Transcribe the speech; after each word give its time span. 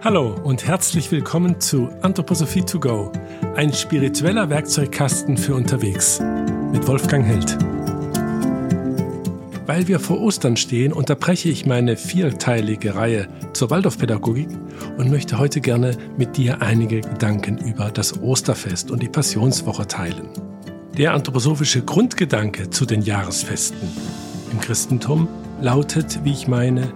Hallo 0.00 0.36
und 0.44 0.64
herzlich 0.64 1.10
willkommen 1.10 1.60
zu 1.60 1.88
Anthroposophie 2.02 2.62
to 2.62 2.78
go, 2.78 3.10
ein 3.56 3.72
spiritueller 3.72 4.48
Werkzeugkasten 4.48 5.36
für 5.36 5.56
unterwegs 5.56 6.20
mit 6.70 6.86
Wolfgang 6.86 7.26
Held. 7.26 7.58
Weil 9.66 9.88
wir 9.88 9.98
vor 9.98 10.20
Ostern 10.20 10.56
stehen, 10.56 10.92
unterbreche 10.92 11.48
ich 11.48 11.66
meine 11.66 11.96
vierteilige 11.96 12.94
Reihe 12.94 13.26
zur 13.54 13.70
Waldorfpädagogik 13.70 14.48
und 14.98 15.10
möchte 15.10 15.36
heute 15.36 15.60
gerne 15.60 15.98
mit 16.16 16.36
dir 16.36 16.62
einige 16.62 17.00
Gedanken 17.00 17.58
über 17.58 17.90
das 17.90 18.22
Osterfest 18.22 18.92
und 18.92 19.02
die 19.02 19.08
Passionswoche 19.08 19.88
teilen. 19.88 20.28
Der 20.96 21.12
anthroposophische 21.12 21.82
Grundgedanke 21.82 22.70
zu 22.70 22.86
den 22.86 23.02
Jahresfesten 23.02 23.90
im 24.52 24.60
Christentum 24.60 25.26
lautet, 25.60 26.20
wie 26.22 26.32
ich 26.32 26.46
meine, 26.46 26.92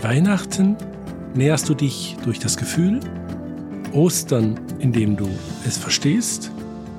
Weihnachten 0.00 0.78
näherst 1.34 1.68
du 1.68 1.74
dich 1.74 2.16
durch 2.24 2.38
das 2.38 2.56
Gefühl, 2.56 3.00
Ostern, 3.92 4.60
indem 4.78 5.16
du 5.16 5.28
es 5.66 5.78
verstehst 5.78 6.50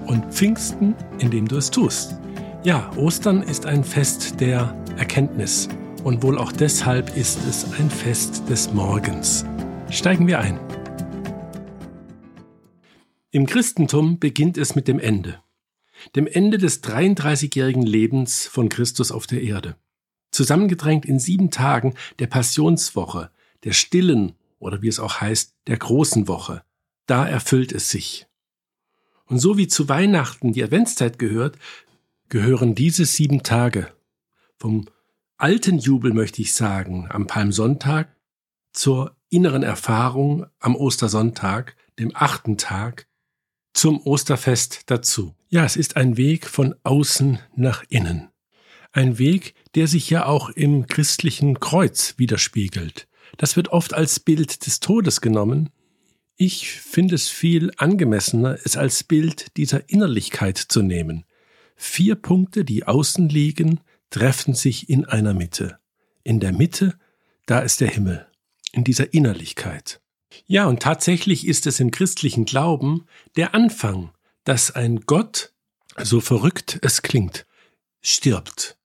und 0.05 0.25
Pfingsten, 0.33 0.95
indem 1.19 1.47
du 1.47 1.57
es 1.57 1.69
tust. 1.69 2.15
Ja, 2.63 2.89
Ostern 2.97 3.43
ist 3.43 3.65
ein 3.65 3.83
Fest 3.83 4.39
der 4.39 4.75
Erkenntnis 4.97 5.69
und 6.03 6.23
wohl 6.23 6.37
auch 6.37 6.51
deshalb 6.51 7.15
ist 7.15 7.39
es 7.47 7.71
ein 7.73 7.89
Fest 7.89 8.43
des 8.49 8.73
Morgens. 8.73 9.45
Steigen 9.89 10.27
wir 10.27 10.39
ein. 10.39 10.59
Im 13.31 13.45
Christentum 13.45 14.19
beginnt 14.19 14.57
es 14.57 14.73
mit 14.73 14.87
dem 14.87 14.99
Ende, 14.99 15.39
dem 16.15 16.27
Ende 16.27 16.57
des 16.57 16.83
33-jährigen 16.83 17.83
Lebens 17.83 18.47
von 18.47 18.69
Christus 18.69 19.11
auf 19.11 19.27
der 19.27 19.43
Erde. 19.43 19.75
Zusammengedrängt 20.31 21.05
in 21.05 21.19
sieben 21.19 21.51
Tagen 21.51 21.93
der 22.19 22.27
Passionswoche, 22.27 23.29
der 23.63 23.73
stillen 23.73 24.33
oder 24.59 24.81
wie 24.81 24.87
es 24.87 24.99
auch 24.99 25.21
heißt, 25.21 25.55
der 25.67 25.77
großen 25.77 26.27
Woche. 26.27 26.63
Da 27.05 27.27
erfüllt 27.27 27.71
es 27.71 27.89
sich. 27.89 28.27
Und 29.25 29.39
so 29.39 29.57
wie 29.57 29.67
zu 29.67 29.89
Weihnachten 29.89 30.53
die 30.53 30.63
Adventszeit 30.63 31.19
gehört, 31.19 31.57
gehören 32.29 32.75
diese 32.75 33.05
sieben 33.05 33.43
Tage 33.43 33.91
vom 34.57 34.85
alten 35.37 35.77
Jubel, 35.77 36.13
möchte 36.13 36.41
ich 36.41 36.53
sagen, 36.53 37.07
am 37.09 37.27
Palmsonntag 37.27 38.15
zur 38.73 39.15
inneren 39.29 39.63
Erfahrung 39.63 40.45
am 40.59 40.75
Ostersonntag, 40.75 41.75
dem 41.99 42.11
achten 42.13 42.57
Tag, 42.57 43.07
zum 43.73 44.01
Osterfest 44.01 44.89
dazu. 44.89 45.35
Ja, 45.49 45.63
es 45.63 45.75
ist 45.75 45.97
ein 45.97 46.17
Weg 46.17 46.47
von 46.47 46.75
außen 46.83 47.39
nach 47.55 47.83
innen. 47.89 48.29
Ein 48.91 49.19
Weg, 49.19 49.53
der 49.75 49.87
sich 49.87 50.09
ja 50.09 50.25
auch 50.25 50.49
im 50.49 50.87
christlichen 50.87 51.59
Kreuz 51.59 52.15
widerspiegelt. 52.17 53.07
Das 53.37 53.55
wird 53.55 53.69
oft 53.69 53.93
als 53.93 54.19
Bild 54.19 54.65
des 54.65 54.79
Todes 54.79 55.21
genommen. 55.21 55.69
Ich 56.35 56.71
finde 56.71 57.15
es 57.15 57.29
viel 57.29 57.71
angemessener, 57.77 58.57
es 58.63 58.77
als 58.77 59.03
Bild 59.03 59.57
dieser 59.57 59.89
Innerlichkeit 59.89 60.57
zu 60.57 60.81
nehmen. 60.81 61.23
Vier 61.75 62.15
Punkte, 62.15 62.65
die 62.65 62.85
außen 62.85 63.29
liegen, 63.29 63.79
treffen 64.09 64.53
sich 64.53 64.89
in 64.89 65.05
einer 65.05 65.33
Mitte. 65.33 65.79
In 66.23 66.39
der 66.39 66.51
Mitte, 66.51 66.97
da 67.45 67.59
ist 67.59 67.81
der 67.81 67.89
Himmel, 67.89 68.27
in 68.71 68.83
dieser 68.83 69.13
Innerlichkeit. 69.13 70.01
Ja, 70.45 70.65
und 70.65 70.81
tatsächlich 70.81 71.47
ist 71.47 71.67
es 71.67 71.79
im 71.79 71.91
christlichen 71.91 72.45
Glauben 72.45 73.05
der 73.35 73.53
Anfang, 73.53 74.11
dass 74.43 74.71
ein 74.71 75.01
Gott, 75.01 75.53
so 76.01 76.19
verrückt 76.19 76.79
es 76.81 77.01
klingt, 77.01 77.45
stirbt. 78.01 78.76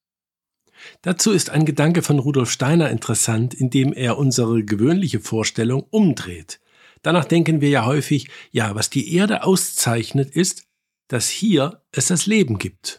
Dazu 1.02 1.30
ist 1.33 1.50
ein 1.50 1.64
Gedanke 1.64 2.02
von 2.02 2.19
Rudolf 2.19 2.50
Steiner 2.50 2.91
interessant, 2.91 3.55
indem 3.55 3.92
er 3.92 4.19
unsere 4.19 4.64
gewöhnliche 4.64 5.20
Vorstellung 5.20 5.84
umdreht. 5.91 6.61
Danach 7.02 7.25
denken 7.25 7.61
wir 7.61 7.69
ja 7.69 7.84
häufig, 7.84 8.28
ja, 8.50 8.75
was 8.75 8.91
die 8.91 9.14
Erde 9.14 9.44
auszeichnet, 9.44 10.30
ist, 10.30 10.64
dass 11.08 11.28
hier 11.28 11.82
es 11.93 12.06
das 12.06 12.26
Leben 12.26 12.59
gibt. 12.59 12.98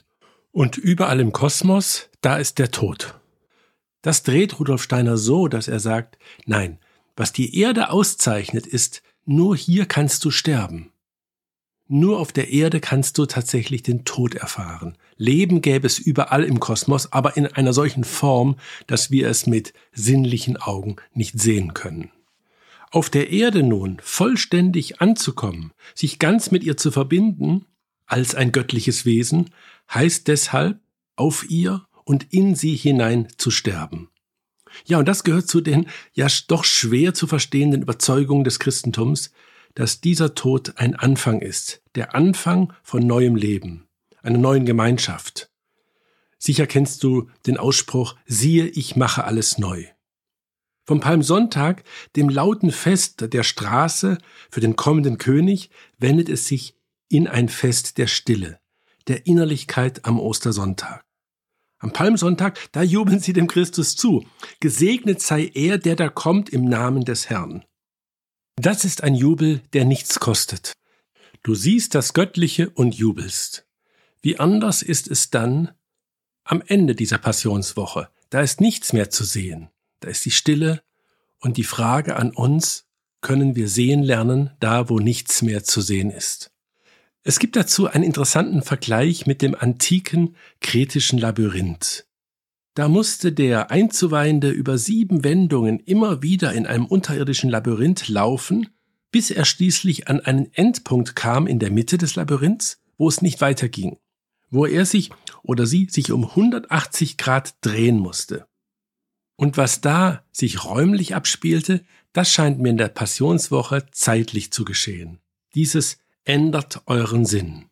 Und 0.52 0.78
überall 0.78 1.20
im 1.20 1.32
Kosmos, 1.32 2.10
da 2.22 2.38
ist 2.38 2.60
der 2.60 2.72
Tod. 2.72 3.20
Das 4.02 4.24
dreht 4.24 4.60
Rudolf 4.60 4.84
Steiner 4.84 5.18
so, 5.18 5.48
dass 5.48 5.68
er 5.68 5.80
sagt, 5.80 6.18
nein, 6.46 6.80
was 7.16 7.34
die 7.34 7.58
Erde 7.60 7.90
auszeichnet, 7.90 8.68
ist, 8.68 9.02
nur 9.26 9.56
hier 9.56 9.86
kannst 9.86 10.26
du 10.26 10.32
sterben. 10.32 10.93
Nur 11.96 12.18
auf 12.18 12.32
der 12.32 12.50
Erde 12.50 12.80
kannst 12.80 13.20
du 13.20 13.28
tatsächlich 13.28 13.84
den 13.84 14.04
Tod 14.04 14.34
erfahren. 14.34 14.98
Leben 15.16 15.62
gäbe 15.62 15.86
es 15.86 16.00
überall 16.00 16.44
im 16.44 16.60
Kosmos, 16.60 17.14
aber 17.14 17.38
in 17.38 17.46
einer 17.46 17.72
solchen 17.72 18.04
Form, 18.04 18.56
dass 18.88 19.12
wir 19.12 19.30
es 19.30 19.46
mit 19.46 19.76
sinnlichen 19.92 20.58
Augen 20.58 20.96
nicht 21.14 21.40
sehen 21.40 21.76
können. 21.76 22.10
Auf 22.90 23.12
der 23.12 23.30
Erde 23.30 23.62
nun 23.62 24.00
vollständig 24.02 25.02
anzukommen, 25.02 25.72
sich 25.94 26.18
ganz 26.18 26.50
mit 26.50 26.64
ihr 26.64 26.78
zu 26.78 26.90
verbinden, 26.90 27.66
als 28.08 28.34
ein 28.34 28.52
göttliches 28.52 29.06
Wesen, 29.06 29.52
heißt 29.94 30.28
deshalb, 30.28 30.80
auf 31.16 31.48
ihr 31.48 31.86
und 32.06 32.34
in 32.34 32.56
sie 32.56 32.76
hinein 32.76 33.28
zu 33.38 33.52
sterben. 33.52 34.10
Ja, 34.86 34.98
und 34.98 35.08
das 35.08 35.24
gehört 35.24 35.48
zu 35.48 35.62
den 35.62 35.86
ja 36.14 36.26
doch 36.48 36.64
schwer 36.64 37.14
zu 37.14 37.28
verstehenden 37.28 37.84
Überzeugungen 37.84 38.46
des 38.46 38.58
Christentums, 38.58 39.32
dass 39.76 40.02
dieser 40.02 40.36
Tod 40.36 40.78
ein 40.78 40.96
Anfang 40.96 41.42
ist, 41.42 41.82
der 41.96 42.16
Anfang 42.16 42.74
von 42.84 43.06
neuem 43.06 43.36
Leben, 43.36 43.88
einer 44.22 44.38
neuen 44.38 44.66
Gemeinschaft. 44.66 45.50
Sicher 46.38 46.68
kennst 46.68 47.04
du 47.04 47.30
den 47.48 47.58
Ausspruch, 47.58 48.16
siehe, 48.26 48.68
ich 48.68 48.96
mache 48.96 49.24
alles 49.24 49.58
neu. 49.58 49.86
Vom 50.86 51.00
Palmsonntag, 51.00 51.84
dem 52.18 52.28
lauten 52.28 52.72
Fest 52.72 53.34
der 53.34 53.44
Straße 53.44 54.18
für 54.52 54.60
den 54.60 54.76
kommenden 54.76 55.18
König, 55.18 55.70
wendet 55.98 56.28
es 56.28 56.48
sich 56.48 56.76
in 57.08 57.28
ein 57.28 57.48
Fest 57.48 57.98
der 57.98 58.08
Stille, 58.08 58.60
der 59.08 59.26
Innerlichkeit 59.26 60.04
am 60.04 60.20
Ostersonntag. 60.20 61.06
Am 61.80 61.92
Palmsonntag, 61.92 62.58
da 62.72 62.82
jubeln 62.82 63.20
sie 63.20 63.34
dem 63.34 63.48
Christus 63.48 63.96
zu. 63.96 64.26
Gesegnet 64.62 65.22
sei 65.22 65.52
er, 65.54 65.78
der 65.78 65.98
da 65.98 66.08
kommt 66.08 66.50
im 66.50 66.64
Namen 66.64 67.04
des 67.04 67.30
Herrn. 67.30 67.66
Das 68.56 68.86
ist 68.86 69.04
ein 69.04 69.16
Jubel, 69.16 69.62
der 69.74 69.86
nichts 69.86 70.20
kostet. 70.20 70.74
Du 71.42 71.56
siehst 71.56 71.96
das 71.96 72.14
Göttliche 72.14 72.70
und 72.70 72.96
jubelst. 72.96 73.66
Wie 74.22 74.40
anders 74.40 74.82
ist 74.82 75.10
es 75.10 75.30
dann 75.30 75.72
am 76.44 76.62
Ende 76.66 76.96
dieser 76.96 77.18
Passionswoche. 77.18 78.10
Da 78.30 78.42
ist 78.42 78.62
nichts 78.62 78.94
mehr 78.94 79.10
zu 79.10 79.24
sehen. 79.24 79.70
Da 80.00 80.10
ist 80.10 80.26
die 80.26 80.32
Stille 80.32 80.82
und 81.40 81.58
die 81.58 81.64
Frage 81.64 82.16
an 82.16 82.32
uns, 82.32 82.86
können 83.22 83.56
wir 83.56 83.70
sehen 83.70 84.04
lernen, 84.04 84.52
da 84.60 84.90
wo 84.90 85.00
nichts 85.00 85.42
mehr 85.42 85.64
zu 85.64 85.82
sehen 85.82 86.12
ist. 86.12 86.52
Es 87.24 87.40
gibt 87.40 87.56
dazu 87.56 87.88
einen 87.88 88.04
interessanten 88.04 88.62
Vergleich 88.62 89.26
mit 89.26 89.42
dem 89.42 89.56
antiken 89.56 90.36
kretischen 90.60 91.20
Labyrinth. 91.20 92.06
Da 92.76 92.88
musste 92.88 93.32
der 93.32 93.70
Einzuweihende 93.70 94.50
über 94.50 94.80
sieben 94.80 95.24
Wendungen 95.24 95.80
immer 95.80 96.24
wieder 96.24 96.54
in 96.54 96.66
einem 96.66 96.88
unterirdischen 96.88 97.52
Labyrinth 97.52 98.08
laufen, 98.08 98.70
bis 99.12 99.30
er 99.30 99.46
schließlich 99.46 100.08
an 100.08 100.22
einen 100.22 100.52
Endpunkt 100.54 101.16
kam 101.16 101.46
in 101.46 101.60
der 101.60 101.70
Mitte 101.70 102.00
des 102.00 102.16
Labyrinths, 102.16 102.82
wo 102.98 103.08
es 103.08 103.22
nicht 103.22 103.42
weiterging, 103.42 104.00
wo 104.50 104.66
er 104.66 104.88
sich 104.88 105.12
oder 105.44 105.68
sie 105.68 105.88
sich 105.90 106.12
um 106.12 106.26
180 106.26 107.18
Grad 107.18 107.54
drehen 107.62 108.00
musste. 108.00 108.48
Und 109.36 109.56
was 109.56 109.82
da 109.82 110.24
sich 110.32 110.66
räumlich 110.66 111.14
abspielte, 111.14 111.84
das 112.12 112.32
scheint 112.32 112.60
mir 112.60 112.70
in 112.70 112.78
der 112.78 112.88
Passionswoche 112.88 113.86
zeitlich 113.92 114.52
zu 114.52 114.66
geschehen. 114.66 115.20
Dieses 115.54 116.00
ändert 116.24 116.82
euren 116.88 117.26
Sinn. 117.26 117.66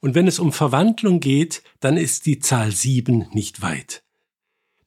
Und 0.00 0.16
wenn 0.16 0.26
es 0.26 0.40
um 0.40 0.52
Verwandlung 0.52 1.20
geht, 1.20 1.62
dann 1.78 1.96
ist 1.96 2.26
die 2.26 2.40
Zahl 2.40 2.72
sieben 2.72 3.28
nicht 3.32 3.62
weit 3.62 4.02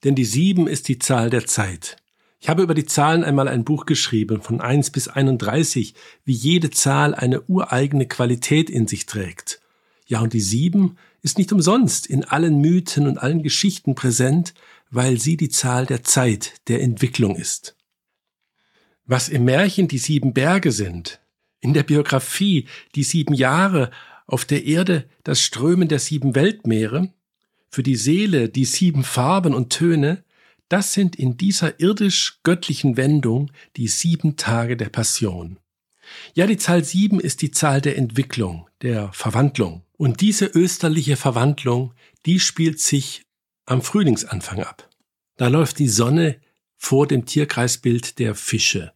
denn 0.04 0.16
die 0.16 0.26
sieben 0.26 0.68
ist 0.68 0.88
die 0.88 1.00
Zahl 1.00 1.30
der 1.30 1.46
Zeit. 1.46 1.98
Ich 2.40 2.50
habe 2.50 2.64
über 2.64 2.74
die 2.74 2.86
Zahlen 2.86 3.24
einmal 3.24 3.48
ein 3.48 3.64
Buch 3.64 3.86
geschrieben, 3.86 4.42
von 4.42 4.62
eins 4.62 4.90
bis 4.90 5.08
31, 5.08 5.94
wie 6.26 6.34
jede 6.34 6.72
Zahl 6.72 7.14
eine 7.14 7.42
ureigene 7.42 8.08
Qualität 8.08 8.70
in 8.70 8.88
sich 8.88 9.06
trägt. 9.06 9.62
Ja, 10.08 10.22
und 10.22 10.34
die 10.34 10.42
sieben 10.42 10.98
ist 11.22 11.38
nicht 11.38 11.54
umsonst 11.54 12.08
in 12.08 12.24
allen 12.24 12.60
Mythen 12.60 13.08
und 13.08 13.20
allen 13.20 13.44
Geschichten 13.44 13.94
präsent, 13.94 14.56
weil 14.90 15.20
sie 15.20 15.38
die 15.38 15.50
Zahl 15.50 15.86
der 15.86 16.04
Zeit, 16.04 16.56
der 16.68 16.82
Entwicklung 16.82 17.36
ist. 17.36 17.76
Was 19.06 19.30
im 19.30 19.46
Märchen 19.46 19.88
die 19.88 20.00
sieben 20.00 20.34
Berge 20.34 20.72
sind, 20.72 21.22
in 21.60 21.74
der 21.74 21.84
Biografie 21.84 22.68
die 22.96 23.04
sieben 23.04 23.36
Jahre, 23.36 23.92
auf 24.26 24.46
der 24.46 24.66
Erde 24.66 25.08
das 25.24 25.42
Strömen 25.42 25.88
der 25.88 26.00
sieben 26.00 26.34
Weltmeere, 26.34 27.14
für 27.72 27.84
die 27.84 27.96
Seele 27.96 28.50
die 28.50 28.66
sieben 28.66 29.04
Farben 29.04 29.54
und 29.54 29.72
Töne, 29.72 30.24
das 30.70 30.94
sind 30.94 31.16
in 31.16 31.38
dieser 31.38 31.80
irdisch-göttlichen 31.80 32.98
Wendung 32.98 33.52
die 33.78 33.88
sieben 33.88 34.36
Tage 34.36 34.78
der 34.78 34.90
Passion. 34.90 35.58
Ja, 36.34 36.46
die 36.46 36.58
Zahl 36.58 36.84
sieben 36.84 37.20
ist 37.20 37.42
die 37.42 37.52
Zahl 37.52 37.82
der 37.82 37.98
Entwicklung, 37.98 38.68
der 38.82 39.12
Verwandlung. 39.14 39.84
Und 39.98 40.22
diese 40.22 40.46
österliche 40.46 41.16
Verwandlung, 41.16 41.94
die 42.26 42.40
spielt 42.40 42.80
sich 42.80 43.24
am 43.66 43.82
Frühlingsanfang 43.82 44.64
ab. 44.64 44.90
Da 45.38 45.48
läuft 45.48 45.80
die 45.80 45.88
Sonne 45.88 46.40
vor 46.76 47.08
dem 47.08 47.26
Tierkreisbild 47.26 48.20
der 48.20 48.36
Fische. 48.36 48.92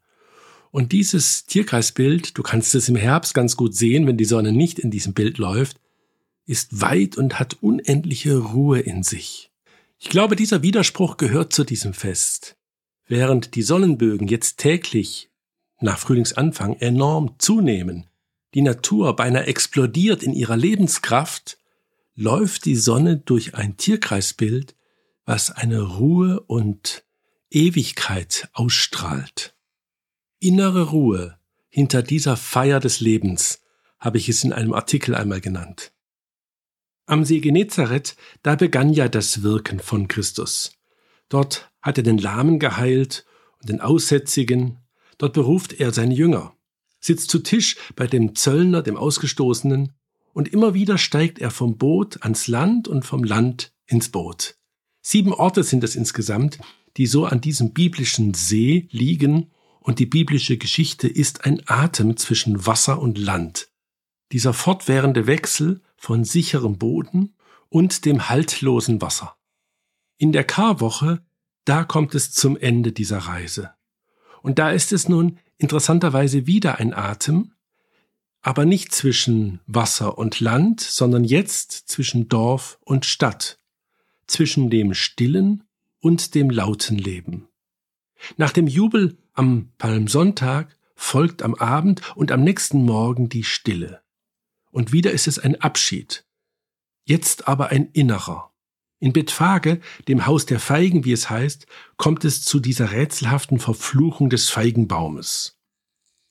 Und 0.72 0.92
dieses 0.92 1.46
Tierkreisbild, 1.46 2.38
du 2.38 2.44
kannst 2.44 2.76
es 2.76 2.90
im 2.90 2.96
Herbst 2.96 3.34
ganz 3.34 3.56
gut 3.56 3.76
sehen, 3.76 4.08
wenn 4.08 4.18
die 4.18 4.26
Sonne 4.26 4.52
nicht 4.52 4.80
in 4.80 4.92
diesem 4.92 5.14
Bild 5.14 5.38
läuft, 5.38 5.80
ist 6.46 6.82
weit 6.82 7.18
und 7.18 7.40
hat 7.40 7.62
unendliche 7.62 8.38
Ruhe 8.38 8.80
in 8.80 9.04
sich. 9.04 9.52
Ich 9.98 10.10
glaube, 10.10 10.36
dieser 10.36 10.62
Widerspruch 10.62 11.18
gehört 11.18 11.54
zu 11.54 11.64
diesem 11.64 11.94
Fest. 11.94 12.58
Während 13.08 13.56
die 13.56 13.62
Sonnenbögen 13.62 14.28
jetzt 14.28 14.58
täglich 14.58 15.30
nach 15.80 15.98
Frühlingsanfang 16.00 16.78
enorm 16.80 17.36
zunehmen, 17.40 18.08
die 18.54 18.62
Natur 18.62 19.16
beinahe 19.16 19.48
explodiert 19.48 20.24
in 20.24 20.34
ihrer 20.34 20.58
Lebenskraft, 20.58 21.58
läuft 22.16 22.66
die 22.66 22.76
Sonne 22.76 23.18
durch 23.18 23.56
ein 23.56 23.78
Tierkreisbild, 23.78 24.76
was 25.26 25.52
eine 25.52 25.82
Ruhe 25.82 26.40
und 26.42 27.04
Ewigkeit 27.50 28.50
ausstrahlt. 28.54 29.56
Innere 30.40 30.90
Ruhe 30.90 31.38
hinter 31.70 32.04
dieser 32.04 32.38
Feier 32.38 32.80
des 32.80 33.00
Lebens 33.00 33.62
habe 34.00 34.18
ich 34.18 34.30
es 34.30 34.44
in 34.44 34.54
einem 34.54 34.74
Artikel 34.74 35.16
einmal 35.16 35.42
genannt. 35.42 35.92
Am 37.08 37.24
See 37.24 37.40
Genezareth, 37.40 38.16
da 38.42 38.56
begann 38.56 38.92
ja 38.92 39.08
das 39.08 39.44
Wirken 39.44 39.80
von 39.80 40.08
Christus. 40.08 40.72
Dort 41.30 41.72
hat 41.82 41.98
er 41.98 42.04
den 42.04 42.18
Lahmen 42.18 42.58
geheilt 42.58 43.26
und 43.60 43.70
den 43.70 43.80
Aussätzigen, 43.80 44.80
dort 45.20 45.34
beruft 45.34 45.74
er 45.80 45.94
seine 45.94 46.16
Jünger, 46.16 46.56
sitzt 47.00 47.30
zu 47.30 47.40
Tisch 47.40 47.78
bei 47.96 48.08
dem 48.08 48.34
Zöllner, 48.34 48.82
dem 48.82 48.98
Ausgestoßenen, 48.98 49.94
und 50.34 50.52
immer 50.52 50.74
wieder 50.74 50.98
steigt 50.98 51.40
er 51.40 51.52
vom 51.52 51.78
Boot 51.78 52.24
ans 52.24 52.48
Land 52.48 52.88
und 52.88 53.06
vom 53.06 53.24
Land 53.24 53.72
ins 53.86 54.10
Boot. 54.10 54.58
Sieben 55.02 55.32
Orte 55.32 55.64
sind 55.64 55.84
es 55.84 55.96
insgesamt, 55.96 56.58
die 56.98 57.06
so 57.06 57.26
an 57.26 57.40
diesem 57.40 57.74
biblischen 57.74 58.34
See 58.34 58.88
liegen, 58.90 59.52
und 59.80 60.00
die 60.00 60.08
biblische 60.08 60.58
Geschichte 60.58 61.08
ist 61.08 61.46
ein 61.46 61.62
Atem 61.68 62.18
zwischen 62.18 62.66
Wasser 62.66 63.00
und 63.00 63.20
Land. 63.20 63.70
Dieser 64.32 64.54
fortwährende 64.54 65.28
Wechsel 65.28 65.84
von 65.98 66.24
sicherem 66.24 66.78
Boden 66.78 67.36
und 67.70 68.06
dem 68.06 68.30
haltlosen 68.30 69.02
Wasser. 69.02 69.36
In 70.18 70.32
der 70.32 70.44
Karwoche, 70.44 71.22
da 71.66 71.84
kommt 71.84 72.16
es 72.16 72.32
zum 72.32 72.58
Ende 72.58 72.92
dieser 72.92 73.18
Reise. 73.18 73.72
Und 74.42 74.60
da 74.60 74.72
ist 74.72 74.92
es 74.92 75.10
nun 75.10 75.40
interessanterweise 75.58 76.48
wieder 76.48 76.80
ein 76.80 76.94
Atem, 76.94 77.54
aber 78.42 78.66
nicht 78.66 78.94
zwischen 78.94 79.60
Wasser 79.66 80.18
und 80.18 80.40
Land, 80.40 80.80
sondern 80.80 81.24
jetzt 81.24 81.72
zwischen 81.72 82.30
Dorf 82.30 82.78
und 82.82 83.06
Stadt, 83.06 83.60
zwischen 84.28 84.70
dem 84.70 84.94
stillen 84.94 85.64
und 86.00 86.36
dem 86.36 86.52
lauten 86.52 86.98
Leben. 86.98 87.48
Nach 88.38 88.52
dem 88.52 88.68
Jubel 88.68 89.18
am 89.34 89.72
Palmsonntag 89.78 90.78
folgt 90.96 91.42
am 91.42 91.56
Abend 91.56 92.16
und 92.16 92.32
am 92.32 92.44
nächsten 92.44 92.86
Morgen 92.86 93.30
die 93.30 93.44
Stille 93.44 94.05
und 94.76 94.92
wieder 94.92 95.12
ist 95.12 95.26
es 95.26 95.40
ein 95.40 95.62
Abschied. 95.62 96.26
Jetzt 97.06 97.48
aber 97.48 97.70
ein 97.70 97.92
innerer. 97.94 98.52
In 99.00 99.14
Bethphage, 99.14 99.80
dem 100.10 100.26
Haus 100.26 100.46
der 100.46 100.60
Feigen, 100.60 101.06
wie 101.06 101.14
es 101.14 101.30
heißt, 101.30 101.66
kommt 101.96 102.26
es 102.26 102.44
zu 102.44 102.60
dieser 102.60 102.92
rätselhaften 102.92 103.58
Verfluchung 103.60 104.30
des 104.30 104.50
Feigenbaumes. 104.50 105.58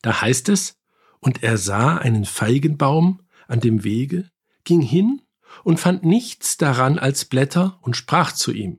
Da 0.02 0.20
heißt 0.20 0.50
es, 0.50 0.76
und 1.20 1.42
er 1.42 1.56
sah 1.56 1.96
einen 1.96 2.26
Feigenbaum 2.26 3.22
an 3.48 3.60
dem 3.60 3.82
Wege, 3.82 4.28
ging 4.64 4.82
hin 4.82 5.22
und 5.62 5.80
fand 5.80 6.04
nichts 6.04 6.58
daran 6.58 6.98
als 6.98 7.24
Blätter 7.24 7.78
und 7.80 7.96
sprach 7.96 8.32
zu 8.32 8.52
ihm, 8.52 8.78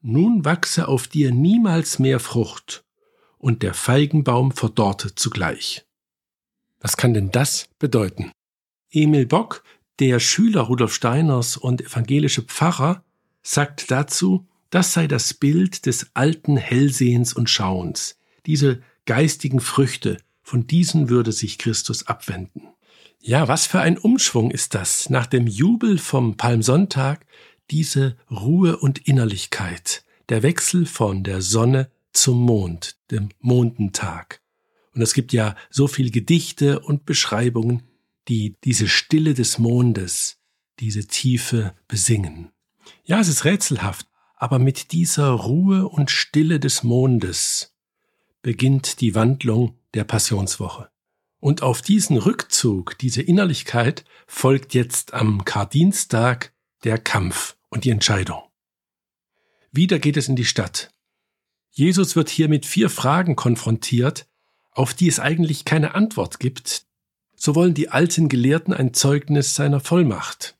Nun 0.00 0.44
wachse 0.44 0.86
auf 0.86 1.08
dir 1.08 1.32
niemals 1.32 1.98
mehr 1.98 2.20
Frucht, 2.20 2.84
und 3.36 3.64
der 3.64 3.74
Feigenbaum 3.74 4.52
verdorrte 4.52 5.16
zugleich. 5.16 5.84
Was 6.78 6.96
kann 6.96 7.14
denn 7.14 7.32
das 7.32 7.68
bedeuten? 7.80 8.30
Emil 8.92 9.26
Bock, 9.26 9.62
der 9.98 10.18
Schüler 10.18 10.62
Rudolf 10.62 10.94
Steiners 10.94 11.56
und 11.56 11.80
evangelische 11.80 12.42
Pfarrer, 12.42 13.04
sagt 13.42 13.90
dazu, 13.90 14.46
das 14.70 14.92
sei 14.92 15.06
das 15.06 15.34
Bild 15.34 15.86
des 15.86 16.10
alten 16.14 16.56
Hellsehens 16.56 17.32
und 17.32 17.50
Schauens. 17.50 18.18
Diese 18.46 18.82
geistigen 19.06 19.60
Früchte, 19.60 20.18
von 20.42 20.66
diesen 20.66 21.08
würde 21.08 21.32
sich 21.32 21.58
Christus 21.58 22.06
abwenden. 22.06 22.62
Ja, 23.20 23.48
was 23.48 23.66
für 23.66 23.80
ein 23.80 23.98
Umschwung 23.98 24.50
ist 24.50 24.74
das, 24.74 25.10
nach 25.10 25.26
dem 25.26 25.46
Jubel 25.46 25.98
vom 25.98 26.36
Palmsonntag, 26.36 27.26
diese 27.70 28.16
Ruhe 28.30 28.78
und 28.78 29.06
Innerlichkeit, 29.06 30.04
der 30.28 30.42
Wechsel 30.42 30.86
von 30.86 31.22
der 31.22 31.42
Sonne 31.42 31.90
zum 32.12 32.40
Mond, 32.40 32.96
dem 33.10 33.28
Mondentag. 33.40 34.40
Und 34.94 35.02
es 35.02 35.14
gibt 35.14 35.32
ja 35.32 35.54
so 35.70 35.86
viele 35.86 36.10
Gedichte 36.10 36.80
und 36.80 37.04
Beschreibungen, 37.04 37.82
die 38.30 38.56
diese 38.64 38.88
Stille 38.88 39.34
des 39.34 39.58
Mondes, 39.58 40.38
diese 40.78 41.06
Tiefe 41.06 41.74
besingen. 41.88 42.52
Ja, 43.04 43.18
es 43.18 43.28
ist 43.28 43.44
rätselhaft, 43.44 44.06
aber 44.36 44.58
mit 44.58 44.92
dieser 44.92 45.30
Ruhe 45.30 45.88
und 45.88 46.10
Stille 46.10 46.60
des 46.60 46.82
Mondes 46.82 47.74
beginnt 48.40 49.00
die 49.00 49.14
Wandlung 49.14 49.76
der 49.94 50.04
Passionswoche. 50.04 50.88
Und 51.40 51.62
auf 51.62 51.82
diesen 51.82 52.16
Rückzug, 52.16 52.96
diese 52.98 53.20
Innerlichkeit 53.20 54.04
folgt 54.26 54.74
jetzt 54.74 55.12
am 55.12 55.44
Kardienstag 55.44 56.54
der 56.84 56.98
Kampf 56.98 57.56
und 57.68 57.84
die 57.84 57.90
Entscheidung. 57.90 58.40
Wieder 59.72 59.98
geht 59.98 60.16
es 60.16 60.28
in 60.28 60.36
die 60.36 60.44
Stadt. 60.44 60.94
Jesus 61.70 62.14
wird 62.14 62.28
hier 62.28 62.48
mit 62.48 62.64
vier 62.64 62.90
Fragen 62.90 63.36
konfrontiert, 63.36 64.28
auf 64.70 64.94
die 64.94 65.08
es 65.08 65.18
eigentlich 65.18 65.64
keine 65.64 65.94
Antwort 65.94 66.40
gibt, 66.40 66.86
so 67.40 67.54
wollen 67.54 67.72
die 67.72 67.88
alten 67.88 68.28
Gelehrten 68.28 68.74
ein 68.74 68.92
Zeugnis 68.92 69.54
seiner 69.54 69.80
Vollmacht. 69.80 70.58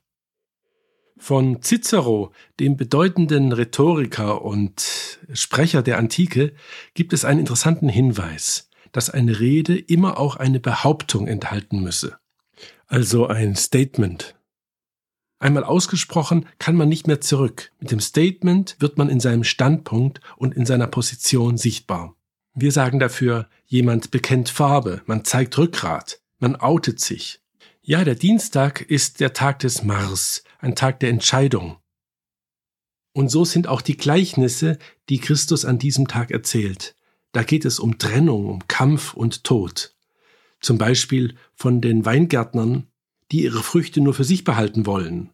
Von 1.18 1.60
Cicero, 1.60 2.32
dem 2.58 2.78
bedeutenden 2.78 3.52
Rhetoriker 3.52 4.42
und 4.42 5.20
Sprecher 5.34 5.82
der 5.82 5.98
Antike, 5.98 6.54
gibt 6.94 7.12
es 7.12 7.26
einen 7.26 7.40
interessanten 7.40 7.90
Hinweis, 7.90 8.70
dass 8.92 9.10
eine 9.10 9.38
Rede 9.38 9.78
immer 9.78 10.18
auch 10.18 10.36
eine 10.36 10.58
Behauptung 10.58 11.26
enthalten 11.26 11.82
müsse. 11.82 12.16
Also 12.86 13.26
ein 13.26 13.56
Statement. 13.56 14.34
Einmal 15.38 15.64
ausgesprochen 15.64 16.46
kann 16.58 16.76
man 16.76 16.88
nicht 16.88 17.06
mehr 17.06 17.20
zurück. 17.20 17.72
Mit 17.78 17.90
dem 17.90 18.00
Statement 18.00 18.76
wird 18.78 18.96
man 18.96 19.10
in 19.10 19.20
seinem 19.20 19.44
Standpunkt 19.44 20.22
und 20.38 20.54
in 20.56 20.64
seiner 20.64 20.86
Position 20.86 21.58
sichtbar. 21.58 22.16
Wir 22.54 22.72
sagen 22.72 22.98
dafür, 22.98 23.50
jemand 23.66 24.10
bekennt 24.10 24.48
Farbe, 24.48 25.02
man 25.04 25.24
zeigt 25.24 25.56
Rückgrat, 25.58 26.19
man 26.40 26.56
outet 26.56 27.00
sich. 27.00 27.40
Ja, 27.82 28.04
der 28.04 28.14
Dienstag 28.14 28.82
ist 28.82 29.20
der 29.20 29.32
Tag 29.32 29.60
des 29.60 29.82
Mars, 29.82 30.44
ein 30.58 30.74
Tag 30.74 31.00
der 31.00 31.10
Entscheidung. 31.10 31.76
Und 33.12 33.30
so 33.30 33.44
sind 33.44 33.66
auch 33.66 33.80
die 33.80 33.96
Gleichnisse, 33.96 34.78
die 35.08 35.18
Christus 35.18 35.64
an 35.64 35.78
diesem 35.78 36.08
Tag 36.08 36.30
erzählt. 36.30 36.96
Da 37.32 37.42
geht 37.42 37.64
es 37.64 37.78
um 37.78 37.98
Trennung, 37.98 38.46
um 38.46 38.68
Kampf 38.68 39.14
und 39.14 39.44
Tod. 39.44 39.94
Zum 40.60 40.78
Beispiel 40.78 41.36
von 41.54 41.80
den 41.80 42.04
Weingärtnern, 42.04 42.86
die 43.32 43.42
ihre 43.44 43.62
Früchte 43.62 44.00
nur 44.00 44.14
für 44.14 44.24
sich 44.24 44.44
behalten 44.44 44.86
wollen. 44.86 45.30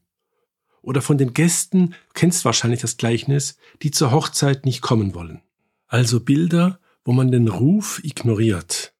Oder 0.82 1.02
von 1.02 1.18
den 1.18 1.34
Gästen, 1.34 1.94
kennst 2.14 2.44
wahrscheinlich 2.44 2.80
das 2.80 2.96
Gleichnis, 2.96 3.58
die 3.82 3.90
zur 3.90 4.12
Hochzeit 4.12 4.64
nicht 4.64 4.82
kommen 4.82 5.14
wollen. 5.14 5.42
Also 5.88 6.20
Bilder, 6.20 6.78
wo 7.04 7.12
man 7.12 7.30
den 7.30 7.48
Ruf 7.48 8.00
ignoriert. 8.02 8.95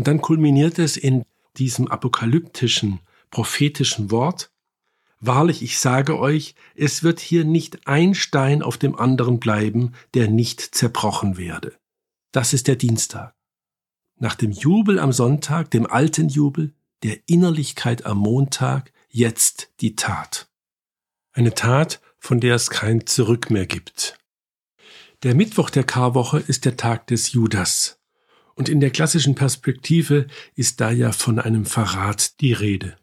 Und 0.00 0.06
dann 0.06 0.22
kulminiert 0.22 0.78
es 0.78 0.96
in 0.96 1.26
diesem 1.58 1.86
apokalyptischen, 1.86 3.00
prophetischen 3.30 4.10
Wort. 4.10 4.50
Wahrlich, 5.20 5.62
ich 5.62 5.78
sage 5.78 6.18
euch, 6.18 6.54
es 6.74 7.02
wird 7.02 7.20
hier 7.20 7.44
nicht 7.44 7.86
ein 7.86 8.14
Stein 8.14 8.62
auf 8.62 8.78
dem 8.78 8.96
anderen 8.96 9.40
bleiben, 9.40 9.92
der 10.14 10.28
nicht 10.28 10.62
zerbrochen 10.62 11.36
werde. 11.36 11.74
Das 12.32 12.54
ist 12.54 12.66
der 12.66 12.76
Dienstag. 12.76 13.34
Nach 14.18 14.34
dem 14.34 14.52
Jubel 14.52 14.98
am 14.98 15.12
Sonntag, 15.12 15.70
dem 15.70 15.84
alten 15.84 16.30
Jubel, 16.30 16.72
der 17.02 17.18
Innerlichkeit 17.26 18.06
am 18.06 18.16
Montag, 18.16 18.94
jetzt 19.10 19.70
die 19.82 19.96
Tat. 19.96 20.48
Eine 21.34 21.52
Tat, 21.52 22.00
von 22.18 22.40
der 22.40 22.54
es 22.54 22.70
kein 22.70 23.06
Zurück 23.06 23.50
mehr 23.50 23.66
gibt. 23.66 24.16
Der 25.24 25.34
Mittwoch 25.34 25.68
der 25.68 25.84
Karwoche 25.84 26.38
ist 26.38 26.64
der 26.64 26.78
Tag 26.78 27.06
des 27.08 27.32
Judas. 27.32 27.99
Und 28.54 28.68
in 28.68 28.80
der 28.80 28.90
klassischen 28.90 29.34
Perspektive 29.34 30.26
ist 30.54 30.80
da 30.80 30.90
ja 30.90 31.12
von 31.12 31.38
einem 31.38 31.64
Verrat 31.64 32.40
die 32.40 32.52
Rede. 32.52 32.96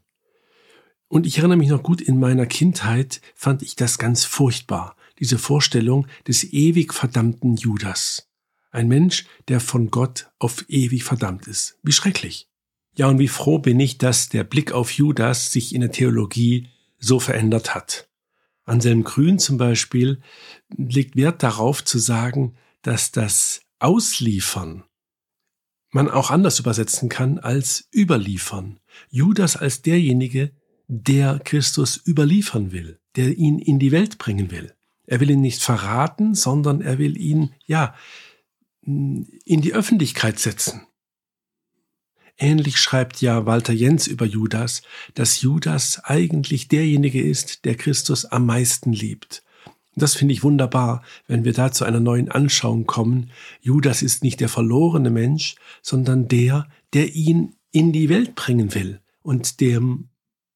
Und 1.07 1.25
ich 1.25 1.37
erinnere 1.37 1.57
mich 1.57 1.69
noch 1.69 1.83
gut, 1.83 2.01
in 2.01 2.19
meiner 2.19 2.45
Kindheit 2.45 3.21
fand 3.33 3.63
ich 3.63 3.75
das 3.75 3.97
ganz 3.97 4.25
furchtbar, 4.25 4.95
diese 5.19 5.37
Vorstellung 5.37 6.07
des 6.27 6.43
ewig 6.43 6.93
verdammten 6.93 7.55
Judas. 7.55 8.29
Ein 8.71 8.89
Mensch, 8.89 9.25
der 9.47 9.59
von 9.59 9.89
Gott 9.89 10.29
auf 10.37 10.65
ewig 10.67 11.03
verdammt 11.03 11.47
ist. 11.47 11.79
Wie 11.81 11.93
schrecklich. 11.93 12.49
Ja, 12.95 13.07
und 13.07 13.19
wie 13.19 13.27
froh 13.27 13.59
bin 13.59 13.79
ich, 13.79 13.97
dass 13.97 14.27
der 14.27 14.43
Blick 14.43 14.71
auf 14.71 14.91
Judas 14.91 15.51
sich 15.51 15.73
in 15.73 15.81
der 15.81 15.91
Theologie 15.91 16.67
so 16.99 17.19
verändert 17.19 17.73
hat. 17.73 18.09
Anselm 18.65 19.03
Grün 19.03 19.39
zum 19.39 19.57
Beispiel 19.57 20.19
legt 20.75 21.15
Wert 21.15 21.41
darauf 21.41 21.83
zu 21.83 21.99
sagen, 21.99 22.55
dass 22.81 23.11
das 23.11 23.61
ausliefern 23.79 24.83
man 25.91 26.09
auch 26.09 26.31
anders 26.31 26.59
übersetzen 26.59 27.09
kann 27.09 27.39
als 27.39 27.87
überliefern. 27.93 28.79
Judas 29.09 29.55
als 29.55 29.81
derjenige, 29.81 30.51
der 30.87 31.39
Christus 31.39 32.01
überliefern 32.05 32.71
will, 32.71 32.99
der 33.15 33.37
ihn 33.37 33.59
in 33.59 33.79
die 33.79 33.91
Welt 33.91 34.17
bringen 34.17 34.51
will. 34.51 34.73
Er 35.05 35.19
will 35.19 35.29
ihn 35.29 35.41
nicht 35.41 35.63
verraten, 35.63 36.35
sondern 36.35 36.81
er 36.81 36.97
will 36.97 37.17
ihn, 37.17 37.53
ja, 37.65 37.95
in 38.81 39.61
die 39.61 39.73
Öffentlichkeit 39.73 40.39
setzen. 40.39 40.81
Ähnlich 42.37 42.77
schreibt 42.77 43.19
ja 43.21 43.45
Walter 43.45 43.73
Jens 43.73 44.07
über 44.07 44.25
Judas, 44.25 44.83
dass 45.15 45.41
Judas 45.41 46.03
eigentlich 46.03 46.67
derjenige 46.67 47.21
ist, 47.21 47.65
der 47.65 47.75
Christus 47.75 48.25
am 48.25 48.45
meisten 48.45 48.93
liebt. 48.93 49.43
Und 49.97 50.03
das 50.03 50.13
finde 50.13 50.35
ich 50.35 50.43
wunderbar, 50.43 51.01
wenn 51.25 51.43
wir 51.43 51.53
da 51.53 51.71
zu 51.71 51.83
einer 51.83 51.99
neuen 51.99 52.29
Anschauung 52.29 52.85
kommen. 52.85 53.31
Judas 53.61 54.03
ist 54.03 54.23
nicht 54.23 54.39
der 54.39 54.47
verlorene 54.47 55.09
Mensch, 55.09 55.55
sondern 55.81 56.27
der, 56.27 56.69
der 56.93 57.15
ihn 57.15 57.55
in 57.71 57.93
die 57.93 58.07
Welt 58.07 58.35
bringen 58.35 58.75
will 58.75 59.01
und 59.23 59.59
dem 59.59 60.09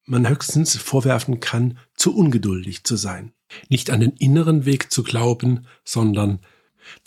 man 0.05 0.29
höchstens 0.29 0.77
vorwerfen 0.77 1.39
kann, 1.39 1.79
zu 1.95 2.15
ungeduldig 2.15 2.83
zu 2.83 2.95
sein. 2.95 3.33
Nicht 3.67 3.89
an 3.89 4.01
den 4.01 4.12
inneren 4.12 4.65
Weg 4.65 4.91
zu 4.91 5.01
glauben, 5.01 5.65
sondern 5.83 6.41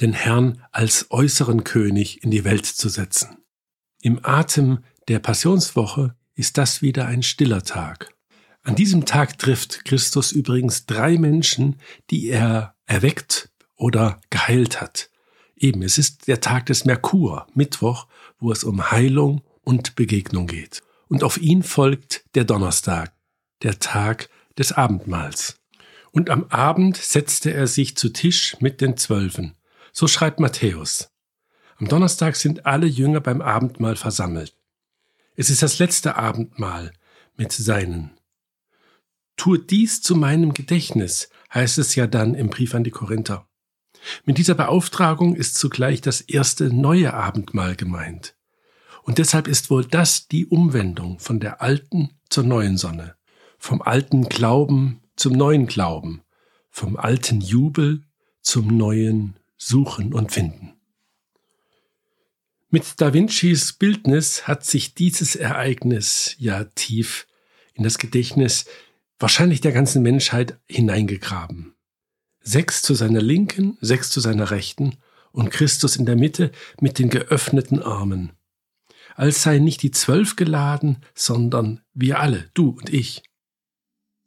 den 0.00 0.12
Herrn 0.12 0.60
als 0.72 1.12
äußeren 1.12 1.62
König 1.62 2.24
in 2.24 2.32
die 2.32 2.42
Welt 2.42 2.66
zu 2.66 2.88
setzen. 2.88 3.36
Im 4.02 4.18
Atem 4.24 4.80
der 5.06 5.20
Passionswoche 5.20 6.16
ist 6.34 6.58
das 6.58 6.82
wieder 6.82 7.06
ein 7.06 7.22
stiller 7.22 7.62
Tag. 7.62 8.13
An 8.64 8.74
diesem 8.74 9.04
Tag 9.04 9.38
trifft 9.38 9.84
Christus 9.84 10.32
übrigens 10.32 10.86
drei 10.86 11.18
Menschen, 11.18 11.76
die 12.10 12.28
er 12.28 12.74
erweckt 12.86 13.50
oder 13.76 14.20
geheilt 14.30 14.80
hat. 14.80 15.10
Eben, 15.54 15.82
es 15.82 15.98
ist 15.98 16.28
der 16.28 16.40
Tag 16.40 16.66
des 16.66 16.86
Merkur, 16.86 17.46
Mittwoch, 17.52 18.06
wo 18.38 18.50
es 18.50 18.64
um 18.64 18.90
Heilung 18.90 19.42
und 19.60 19.96
Begegnung 19.96 20.46
geht. 20.46 20.82
Und 21.08 21.22
auf 21.22 21.36
ihn 21.36 21.62
folgt 21.62 22.24
der 22.34 22.44
Donnerstag, 22.44 23.12
der 23.62 23.78
Tag 23.80 24.30
des 24.58 24.72
Abendmahls. 24.72 25.60
Und 26.10 26.30
am 26.30 26.44
Abend 26.44 26.96
setzte 26.96 27.52
er 27.52 27.66
sich 27.66 27.98
zu 27.98 28.08
Tisch 28.08 28.56
mit 28.60 28.80
den 28.80 28.96
Zwölfen. 28.96 29.56
So 29.92 30.08
schreibt 30.08 30.40
Matthäus. 30.40 31.10
Am 31.76 31.88
Donnerstag 31.88 32.34
sind 32.36 32.64
alle 32.64 32.86
Jünger 32.86 33.20
beim 33.20 33.42
Abendmahl 33.42 33.96
versammelt. 33.96 34.56
Es 35.36 35.50
ist 35.50 35.62
das 35.62 35.78
letzte 35.78 36.16
Abendmahl 36.16 36.92
mit 37.36 37.52
seinen. 37.52 38.12
Tue 39.36 39.58
dies 39.58 40.00
zu 40.00 40.16
meinem 40.16 40.54
Gedächtnis, 40.54 41.28
heißt 41.52 41.78
es 41.78 41.94
ja 41.94 42.06
dann 42.06 42.34
im 42.34 42.50
Brief 42.50 42.74
an 42.74 42.84
die 42.84 42.90
Korinther. 42.90 43.48
Mit 44.24 44.38
dieser 44.38 44.54
Beauftragung 44.54 45.34
ist 45.34 45.56
zugleich 45.56 46.00
das 46.00 46.20
erste 46.20 46.72
neue 46.72 47.14
Abendmahl 47.14 47.74
gemeint. 47.76 48.36
Und 49.02 49.18
deshalb 49.18 49.48
ist 49.48 49.70
wohl 49.70 49.84
das 49.84 50.28
die 50.28 50.46
Umwendung 50.46 51.18
von 51.18 51.40
der 51.40 51.62
alten 51.62 52.10
zur 52.28 52.44
neuen 52.44 52.76
Sonne, 52.76 53.16
vom 53.58 53.82
alten 53.82 54.28
Glauben 54.28 55.00
zum 55.16 55.34
neuen 55.34 55.66
Glauben, 55.66 56.22
vom 56.70 56.96
alten 56.96 57.40
Jubel 57.40 58.02
zum 58.40 58.76
neuen 58.76 59.38
Suchen 59.56 60.12
und 60.12 60.32
Finden. 60.32 60.72
Mit 62.70 63.00
Da 63.00 63.14
Vincis 63.14 63.74
Bildnis 63.74 64.48
hat 64.48 64.64
sich 64.64 64.94
dieses 64.94 65.36
Ereignis 65.36 66.34
ja 66.38 66.64
tief 66.64 67.26
in 67.74 67.84
das 67.84 67.98
Gedächtnis 67.98 68.66
wahrscheinlich 69.24 69.62
der 69.62 69.72
ganzen 69.72 70.02
Menschheit 70.02 70.58
hineingegraben. 70.68 71.74
Sechs 72.40 72.82
zu 72.82 72.92
seiner 72.92 73.22
Linken, 73.22 73.78
sechs 73.80 74.10
zu 74.10 74.20
seiner 74.20 74.50
Rechten 74.50 74.98
und 75.32 75.50
Christus 75.50 75.96
in 75.96 76.04
der 76.04 76.14
Mitte 76.14 76.52
mit 76.78 76.98
den 76.98 77.08
geöffneten 77.08 77.82
Armen. 77.82 78.32
Als 79.14 79.42
seien 79.42 79.64
nicht 79.64 79.82
die 79.82 79.92
Zwölf 79.92 80.36
geladen, 80.36 80.98
sondern 81.14 81.80
wir 81.94 82.20
alle, 82.20 82.50
du 82.52 82.68
und 82.68 82.92
ich. 82.92 83.22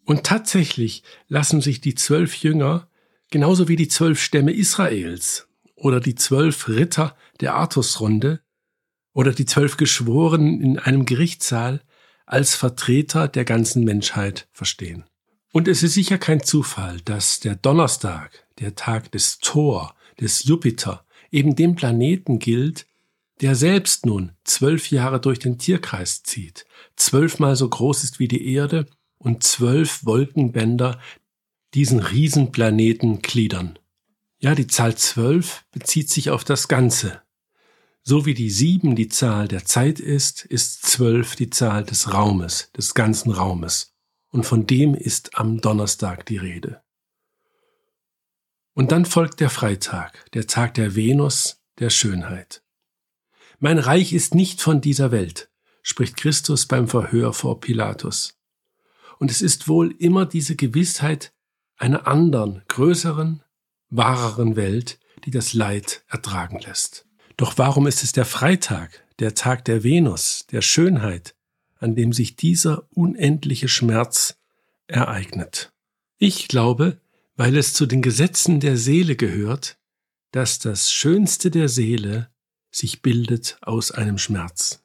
Und 0.04 0.24
tatsächlich 0.24 1.04
lassen 1.28 1.62
sich 1.62 1.80
die 1.80 1.94
zwölf 1.94 2.34
Jünger, 2.38 2.90
genauso 3.30 3.68
wie 3.68 3.76
die 3.76 3.90
zwölf 3.90 4.20
Stämme 4.20 4.52
Israels 4.52 5.48
oder 5.76 6.00
die 6.00 6.16
zwölf 6.16 6.70
Ritter 6.70 7.16
der 7.40 7.54
Artusrunde 7.54 8.42
oder 9.14 9.32
die 9.32 9.46
zwölf 9.46 9.78
Geschworenen 9.78 10.60
in 10.60 10.80
einem 10.80 11.06
Gerichtssaal 11.06 11.84
als 12.28 12.56
Vertreter 12.56 13.28
der 13.28 13.46
ganzen 13.46 13.84
Menschheit 13.84 14.48
verstehen. 14.52 15.06
Und 15.52 15.68
es 15.68 15.82
ist 15.82 15.96
sicher 15.96 16.20
kein 16.20 16.44
Zufall, 16.44 17.02
dass 17.02 17.40
der 17.40 17.56
Donnerstag, 17.56 18.46
der 18.60 18.76
Tag 18.76 19.12
des 19.12 19.40
Thor, 19.40 19.96
des 20.20 20.44
Jupiter, 20.44 21.06
eben 21.32 21.56
dem 21.56 21.76
Planeten 21.76 22.38
gilt, 22.38 22.86
der 23.42 23.56
selbst 23.56 24.06
nun 24.06 24.34
zwölf 24.44 24.92
Jahre 24.92 25.20
durch 25.20 25.40
den 25.40 25.58
Tierkreis 25.58 26.24
zieht, 26.24 26.66
zwölfmal 26.96 27.56
so 27.56 27.68
groß 27.70 28.04
ist 28.04 28.20
wie 28.20 28.28
die 28.28 28.54
Erde 28.54 28.88
und 29.18 29.44
zwölf 29.44 30.06
Wolkenbänder 30.06 31.00
diesen 31.74 32.00
Riesenplaneten 32.00 33.22
gliedern. 33.22 33.80
Ja, 34.40 34.54
die 34.54 34.68
Zahl 34.68 34.96
zwölf 34.96 35.66
bezieht 35.72 36.10
sich 36.10 36.30
auf 36.30 36.44
das 36.44 36.68
Ganze, 36.68 37.22
so 38.08 38.26
wie 38.26 38.34
die 38.34 38.50
sieben 38.50 38.96
die 38.96 39.10
Zahl 39.10 39.50
der 39.50 39.66
Zeit 39.66 40.00
ist, 40.00 40.46
ist 40.46 40.86
zwölf 40.86 41.36
die 41.36 41.50
Zahl 41.50 41.84
des 41.84 42.14
Raumes, 42.14 42.72
des 42.72 42.94
ganzen 42.94 43.32
Raumes. 43.32 43.98
Und 44.30 44.46
von 44.46 44.66
dem 44.66 44.96
ist 44.96 45.38
am 45.38 45.60
Donnerstag 45.60 46.26
die 46.26 46.38
Rede. 46.38 46.82
Und 48.74 48.94
dann 48.94 49.04
folgt 49.04 49.42
der 49.42 49.50
Freitag, 49.50 50.32
der 50.32 50.48
Tag 50.48 50.76
der 50.76 50.96
Venus, 50.96 51.62
der 51.80 51.90
Schönheit. 51.90 52.64
Mein 53.60 53.78
Reich 53.78 54.14
ist 54.14 54.34
nicht 54.34 54.62
von 54.62 54.80
dieser 54.80 55.12
Welt, 55.12 55.50
spricht 55.82 56.16
Christus 56.16 56.66
beim 56.66 56.88
Verhör 56.88 57.34
vor 57.34 57.60
Pilatus. 57.60 58.40
Und 59.20 59.32
es 59.32 59.42
ist 59.42 59.68
wohl 59.68 59.94
immer 60.00 60.26
diese 60.26 60.56
Gewissheit 60.56 61.34
einer 61.76 62.08
anderen, 62.08 62.62
größeren, 62.70 63.44
wahreren 63.90 64.56
Welt, 64.56 64.98
die 65.26 65.32
das 65.32 65.52
Leid 65.54 66.06
ertragen 66.08 66.60
lässt. 66.60 67.07
Doch 67.38 67.58
warum 67.58 67.86
ist 67.86 68.04
es 68.04 68.12
der 68.12 68.26
Freitag, 68.26 69.06
der 69.20 69.36
Tag 69.36 69.64
der 69.66 69.84
Venus, 69.84 70.48
der 70.52 70.62
Schönheit, 70.64 71.36
an 71.80 71.96
dem 71.96 72.12
sich 72.12 72.36
dieser 72.36 72.88
unendliche 72.92 73.68
Schmerz 73.68 74.38
ereignet? 74.88 75.72
Ich 76.18 76.48
glaube, 76.48 77.00
weil 77.36 77.56
es 77.56 77.74
zu 77.74 77.86
den 77.86 78.02
Gesetzen 78.02 78.60
der 78.60 78.76
Seele 78.76 79.16
gehört, 79.16 79.78
dass 80.32 80.58
das 80.58 80.92
Schönste 80.92 81.52
der 81.52 81.70
Seele 81.70 82.30
sich 82.72 83.04
bildet 83.04 83.60
aus 83.62 83.92
einem 83.92 84.18
Schmerz. 84.18 84.84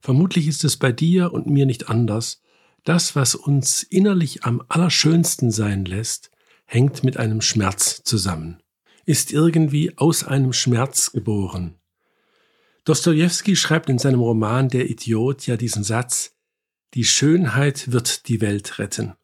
Vermutlich 0.00 0.46
ist 0.46 0.64
es 0.64 0.76
bei 0.76 0.92
dir 0.92 1.32
und 1.32 1.46
mir 1.46 1.64
nicht 1.64 1.88
anders. 1.88 2.42
Das, 2.84 3.16
was 3.16 3.34
uns 3.34 3.82
innerlich 3.82 4.44
am 4.44 4.62
allerschönsten 4.68 5.50
sein 5.50 5.86
lässt, 5.86 6.30
hängt 6.66 7.02
mit 7.02 7.16
einem 7.16 7.40
Schmerz 7.40 8.02
zusammen, 8.04 8.62
ist 9.06 9.32
irgendwie 9.32 9.96
aus 9.96 10.24
einem 10.24 10.52
Schmerz 10.52 11.12
geboren, 11.12 11.76
Dostoevsky 12.86 13.56
schreibt 13.56 13.90
in 13.90 13.98
seinem 13.98 14.20
Roman 14.20 14.68
Der 14.68 14.88
Idiot 14.88 15.44
ja 15.48 15.56
diesen 15.56 15.82
Satz, 15.82 16.36
die 16.94 17.04
Schönheit 17.04 17.90
wird 17.90 18.28
die 18.28 18.40
Welt 18.40 18.78
retten. 18.78 19.14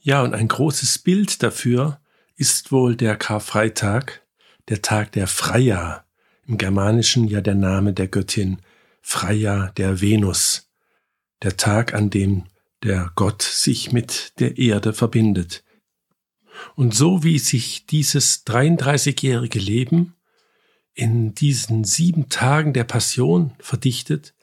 Ja, 0.00 0.22
und 0.22 0.34
ein 0.34 0.48
großes 0.48 0.98
Bild 1.00 1.42
dafür 1.42 2.00
ist 2.36 2.72
wohl 2.72 2.96
der 2.96 3.16
Karfreitag, 3.16 4.22
der 4.70 4.80
Tag 4.80 5.12
der 5.12 5.26
Freya, 5.26 6.06
im 6.46 6.56
Germanischen 6.56 7.28
ja 7.28 7.42
der 7.42 7.54
Name 7.54 7.92
der 7.92 8.08
Göttin 8.08 8.62
Freya 9.02 9.70
der 9.76 10.00
Venus, 10.00 10.70
der 11.42 11.58
Tag, 11.58 11.92
an 11.92 12.08
dem 12.08 12.44
der 12.82 13.12
Gott 13.16 13.42
sich 13.42 13.92
mit 13.92 14.32
der 14.40 14.56
Erde 14.56 14.94
verbindet. 14.94 15.62
Und 16.74 16.94
so 16.94 17.22
wie 17.22 17.38
sich 17.38 17.84
dieses 17.84 18.46
33-jährige 18.46 19.58
Leben 19.58 20.14
in 20.94 21.34
diesen 21.34 21.84
sieben 21.84 22.28
Tagen 22.28 22.72
der 22.72 22.84
Passion 22.84 23.52
verdichtet, 23.58 24.34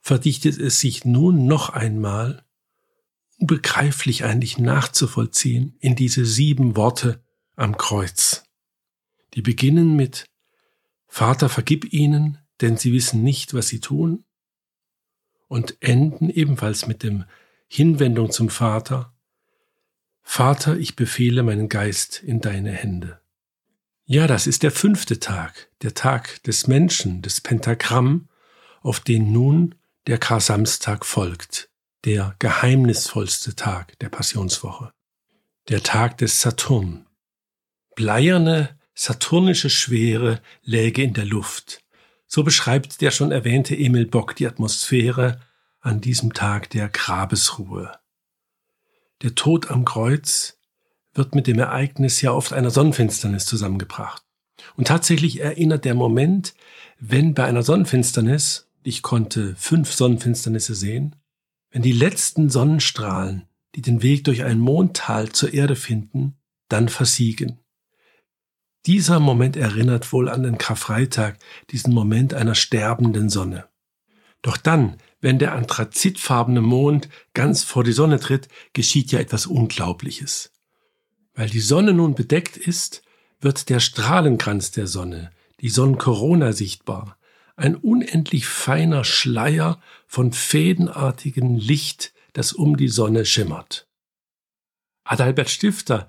verdichtet 0.00 0.58
es 0.58 0.80
sich 0.80 1.04
nun 1.04 1.46
noch 1.46 1.70
einmal, 1.70 2.44
unbegreiflich 3.38 4.24
eigentlich 4.24 4.58
nachzuvollziehen, 4.58 5.76
in 5.80 5.96
diese 5.96 6.24
sieben 6.24 6.76
Worte 6.76 7.22
am 7.56 7.76
Kreuz. 7.76 8.44
Die 9.34 9.42
beginnen 9.42 9.96
mit 9.96 10.26
Vater, 11.06 11.48
vergib 11.48 11.92
ihnen, 11.92 12.38
denn 12.60 12.76
sie 12.76 12.92
wissen 12.92 13.22
nicht, 13.22 13.54
was 13.54 13.68
sie 13.68 13.80
tun, 13.80 14.24
und 15.48 15.76
enden 15.80 16.30
ebenfalls 16.30 16.86
mit 16.86 17.02
dem 17.02 17.24
Hinwendung 17.68 18.30
zum 18.30 18.50
Vater, 18.50 19.14
Vater, 20.22 20.76
ich 20.76 20.94
befehle 20.94 21.42
meinen 21.42 21.70
Geist 21.70 22.22
in 22.22 22.40
deine 22.40 22.70
Hände. 22.70 23.20
Ja, 24.10 24.26
das 24.26 24.46
ist 24.46 24.62
der 24.62 24.70
fünfte 24.70 25.20
Tag, 25.20 25.68
der 25.82 25.92
Tag 25.92 26.42
des 26.44 26.66
Menschen, 26.66 27.20
des 27.20 27.42
Pentagramm, 27.42 28.30
auf 28.80 29.00
den 29.00 29.32
nun 29.32 29.74
der 30.06 30.16
Kar-Samstag 30.16 31.04
folgt, 31.04 31.68
der 32.06 32.34
geheimnisvollste 32.38 33.54
Tag 33.54 33.98
der 33.98 34.08
Passionswoche, 34.08 34.94
der 35.68 35.82
Tag 35.82 36.16
des 36.16 36.40
Saturn. 36.40 37.06
Bleierne 37.96 38.78
saturnische 38.94 39.68
Schwere 39.68 40.40
läge 40.62 41.02
in 41.02 41.12
der 41.12 41.26
Luft. 41.26 41.84
So 42.26 42.42
beschreibt 42.42 43.02
der 43.02 43.10
schon 43.10 43.30
erwähnte 43.30 43.76
Emil 43.76 44.06
Bock 44.06 44.34
die 44.34 44.46
Atmosphäre 44.46 45.38
an 45.80 46.00
diesem 46.00 46.32
Tag 46.32 46.70
der 46.70 46.88
Grabesruhe. 46.88 47.92
Der 49.20 49.34
Tod 49.34 49.70
am 49.70 49.84
Kreuz 49.84 50.57
wird 51.18 51.34
mit 51.34 51.46
dem 51.46 51.58
Ereignis 51.58 52.22
ja 52.22 52.32
oft 52.32 52.52
einer 52.52 52.70
Sonnenfinsternis 52.70 53.44
zusammengebracht. 53.44 54.22
Und 54.76 54.88
tatsächlich 54.88 55.40
erinnert 55.40 55.84
der 55.84 55.94
Moment, 55.94 56.54
wenn 56.98 57.34
bei 57.34 57.44
einer 57.44 57.62
Sonnenfinsternis, 57.62 58.70
ich 58.82 59.02
konnte 59.02 59.54
fünf 59.56 59.92
Sonnenfinsternisse 59.92 60.74
sehen, 60.74 61.16
wenn 61.70 61.82
die 61.82 61.92
letzten 61.92 62.48
Sonnenstrahlen, 62.48 63.46
die 63.74 63.82
den 63.82 64.02
Weg 64.02 64.24
durch 64.24 64.44
ein 64.44 64.58
Mondtal 64.58 65.30
zur 65.30 65.52
Erde 65.52 65.76
finden, 65.76 66.36
dann 66.68 66.88
versiegen. 66.88 67.58
Dieser 68.86 69.20
Moment 69.20 69.56
erinnert 69.56 70.12
wohl 70.12 70.28
an 70.28 70.42
den 70.42 70.56
Karfreitag, 70.56 71.38
diesen 71.70 71.92
Moment 71.92 72.32
einer 72.32 72.54
sterbenden 72.54 73.28
Sonne. 73.28 73.68
Doch 74.40 74.56
dann, 74.56 74.96
wenn 75.20 75.38
der 75.38 75.54
anthrazitfarbene 75.54 76.60
Mond 76.60 77.08
ganz 77.34 77.64
vor 77.64 77.84
die 77.84 77.92
Sonne 77.92 78.20
tritt, 78.20 78.48
geschieht 78.72 79.12
ja 79.12 79.18
etwas 79.18 79.46
Unglaubliches. 79.46 80.52
Weil 81.38 81.48
die 81.48 81.60
Sonne 81.60 81.92
nun 81.92 82.16
bedeckt 82.16 82.56
ist, 82.56 83.04
wird 83.40 83.68
der 83.68 83.78
Strahlenkranz 83.78 84.72
der 84.72 84.88
Sonne, 84.88 85.30
die 85.60 85.68
Sonnenkorona 85.68 86.52
sichtbar, 86.52 87.16
ein 87.54 87.76
unendlich 87.76 88.48
feiner 88.48 89.04
Schleier 89.04 89.80
von 90.08 90.32
fädenartigem 90.32 91.54
Licht, 91.54 92.12
das 92.32 92.52
um 92.52 92.76
die 92.76 92.88
Sonne 92.88 93.24
schimmert. 93.24 93.86
Adalbert 95.04 95.48
Stifter, 95.48 96.08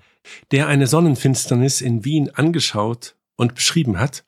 der 0.50 0.66
eine 0.66 0.88
Sonnenfinsternis 0.88 1.80
in 1.80 2.04
Wien 2.04 2.30
angeschaut 2.30 3.14
und 3.36 3.54
beschrieben 3.54 4.00
hat, 4.00 4.24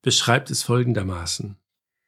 beschreibt 0.00 0.50
es 0.50 0.62
folgendermaßen. 0.62 1.58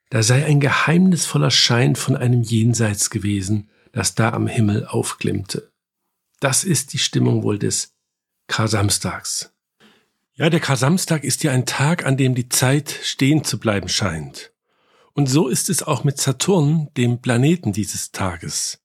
Da 0.08 0.22
sei 0.22 0.46
ein 0.46 0.60
geheimnisvoller 0.60 1.50
Schein 1.50 1.96
von 1.96 2.16
einem 2.16 2.40
Jenseits 2.40 3.10
gewesen, 3.10 3.68
das 3.92 4.14
da 4.14 4.32
am 4.32 4.46
Himmel 4.46 4.86
aufglimmte. 4.86 5.70
Das 6.40 6.64
ist 6.64 6.94
die 6.94 6.98
Stimmung 6.98 7.42
wohl 7.42 7.58
des 7.58 7.97
Kar-Samstags. 8.48 9.52
Ja, 10.34 10.50
der 10.50 10.58
Kar-Samstag 10.58 11.22
ist 11.22 11.44
ja 11.44 11.52
ein 11.52 11.66
Tag, 11.66 12.04
an 12.04 12.16
dem 12.16 12.34
die 12.34 12.48
Zeit 12.48 12.90
stehen 13.02 13.44
zu 13.44 13.60
bleiben 13.60 13.88
scheint. 13.88 14.52
Und 15.12 15.28
so 15.28 15.48
ist 15.48 15.68
es 15.68 15.82
auch 15.82 16.02
mit 16.02 16.18
Saturn, 16.18 16.88
dem 16.96 17.20
Planeten 17.20 17.72
dieses 17.72 18.10
Tages. 18.10 18.80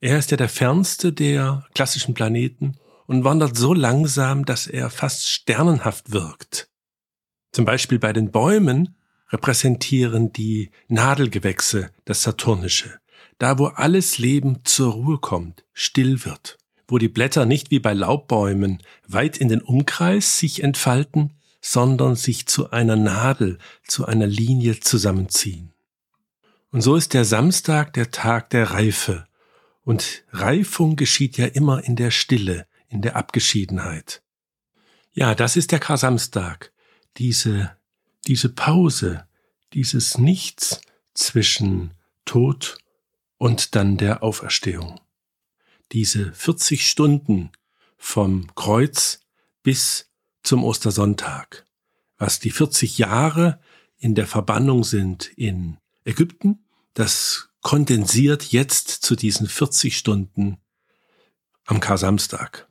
Er 0.00 0.18
ist 0.18 0.30
ja 0.30 0.36
der 0.36 0.48
fernste 0.48 1.12
der 1.12 1.66
klassischen 1.74 2.14
Planeten 2.14 2.76
und 3.06 3.24
wandert 3.24 3.56
so 3.56 3.74
langsam, 3.74 4.44
dass 4.44 4.66
er 4.66 4.90
fast 4.90 5.28
sternenhaft 5.28 6.12
wirkt. 6.12 6.68
Zum 7.52 7.64
Beispiel 7.64 7.98
bei 7.98 8.12
den 8.12 8.30
Bäumen 8.30 8.96
repräsentieren 9.30 10.32
die 10.32 10.70
Nadelgewächse 10.88 11.90
das 12.04 12.22
Saturnische, 12.22 12.98
da 13.38 13.58
wo 13.58 13.66
alles 13.66 14.18
Leben 14.18 14.64
zur 14.64 14.92
Ruhe 14.92 15.18
kommt, 15.18 15.64
still 15.72 16.24
wird, 16.24 16.58
wo 16.88 16.98
die 16.98 17.08
Blätter 17.08 17.46
nicht 17.46 17.70
wie 17.70 17.78
bei 17.78 17.94
Laubbäumen 17.94 18.82
weit 19.06 19.36
in 19.36 19.48
den 19.48 19.62
Umkreis 19.62 20.38
sich 20.38 20.62
entfalten, 20.62 21.34
sondern 21.60 22.14
sich 22.16 22.46
zu 22.46 22.70
einer 22.70 22.96
Nadel, 22.96 23.58
zu 23.86 24.06
einer 24.06 24.26
Linie 24.26 24.80
zusammenziehen. 24.80 25.72
Und 26.70 26.82
so 26.82 26.96
ist 26.96 27.14
der 27.14 27.24
Samstag 27.24 27.92
der 27.94 28.10
Tag 28.10 28.50
der 28.50 28.72
Reife. 28.72 29.26
Und 29.84 30.24
Reifung 30.32 30.96
geschieht 30.96 31.38
ja 31.38 31.46
immer 31.46 31.84
in 31.84 31.96
der 31.96 32.10
Stille, 32.10 32.66
in 32.88 33.00
der 33.00 33.16
Abgeschiedenheit. 33.16 34.22
Ja, 35.12 35.34
das 35.34 35.56
ist 35.56 35.72
der 35.72 35.78
Kar-Samstag. 35.78 36.72
Diese 37.16 37.76
diese 38.26 38.48
Pause, 38.48 39.26
dieses 39.72 40.18
Nichts 40.18 40.80
zwischen 41.14 41.92
Tod 42.24 42.78
und 43.38 43.74
dann 43.74 43.96
der 43.96 44.22
Auferstehung. 44.22 45.00
Diese 45.94 46.32
40 46.32 46.90
Stunden 46.90 47.52
vom 47.96 48.52
Kreuz 48.56 49.20
bis 49.62 50.10
zum 50.42 50.64
Ostersonntag, 50.64 51.68
was 52.18 52.40
die 52.40 52.50
40 52.50 52.98
Jahre 52.98 53.60
in 53.96 54.16
der 54.16 54.26
Verbannung 54.26 54.82
sind 54.82 55.26
in 55.36 55.78
Ägypten, 56.04 56.64
das 56.94 57.48
kondensiert 57.60 58.42
jetzt 58.46 58.88
zu 58.88 59.14
diesen 59.14 59.46
40 59.46 59.96
Stunden 59.96 60.58
am 61.64 61.78
Kar-Samstag. 61.78 62.68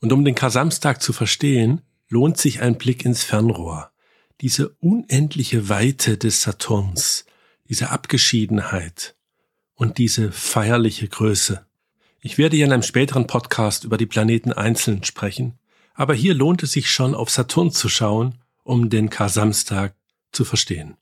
Und 0.00 0.12
um 0.12 0.24
den 0.24 0.34
Kar-Samstag 0.34 1.00
zu 1.00 1.12
verstehen, 1.12 1.82
lohnt 2.08 2.38
sich 2.38 2.60
ein 2.60 2.76
Blick 2.76 3.04
ins 3.04 3.22
Fernrohr 3.22 3.92
diese 4.40 4.70
unendliche 4.80 5.68
Weite 5.68 6.18
des 6.18 6.42
Saturns, 6.42 7.24
diese 7.68 7.90
Abgeschiedenheit 7.90 9.14
und 9.74 9.98
diese 9.98 10.32
feierliche 10.32 11.06
Größe. 11.06 11.67
Ich 12.20 12.36
werde 12.36 12.56
ja 12.56 12.66
in 12.66 12.72
einem 12.72 12.82
späteren 12.82 13.28
Podcast 13.28 13.84
über 13.84 13.96
die 13.96 14.06
Planeten 14.06 14.52
einzeln 14.52 15.04
sprechen, 15.04 15.56
aber 15.94 16.14
hier 16.14 16.34
lohnt 16.34 16.64
es 16.64 16.72
sich 16.72 16.90
schon 16.90 17.14
auf 17.14 17.30
Saturn 17.30 17.70
zu 17.70 17.88
schauen, 17.88 18.34
um 18.64 18.90
den 18.90 19.08
Kar-Samstag 19.08 19.94
zu 20.32 20.44
verstehen. 20.44 20.96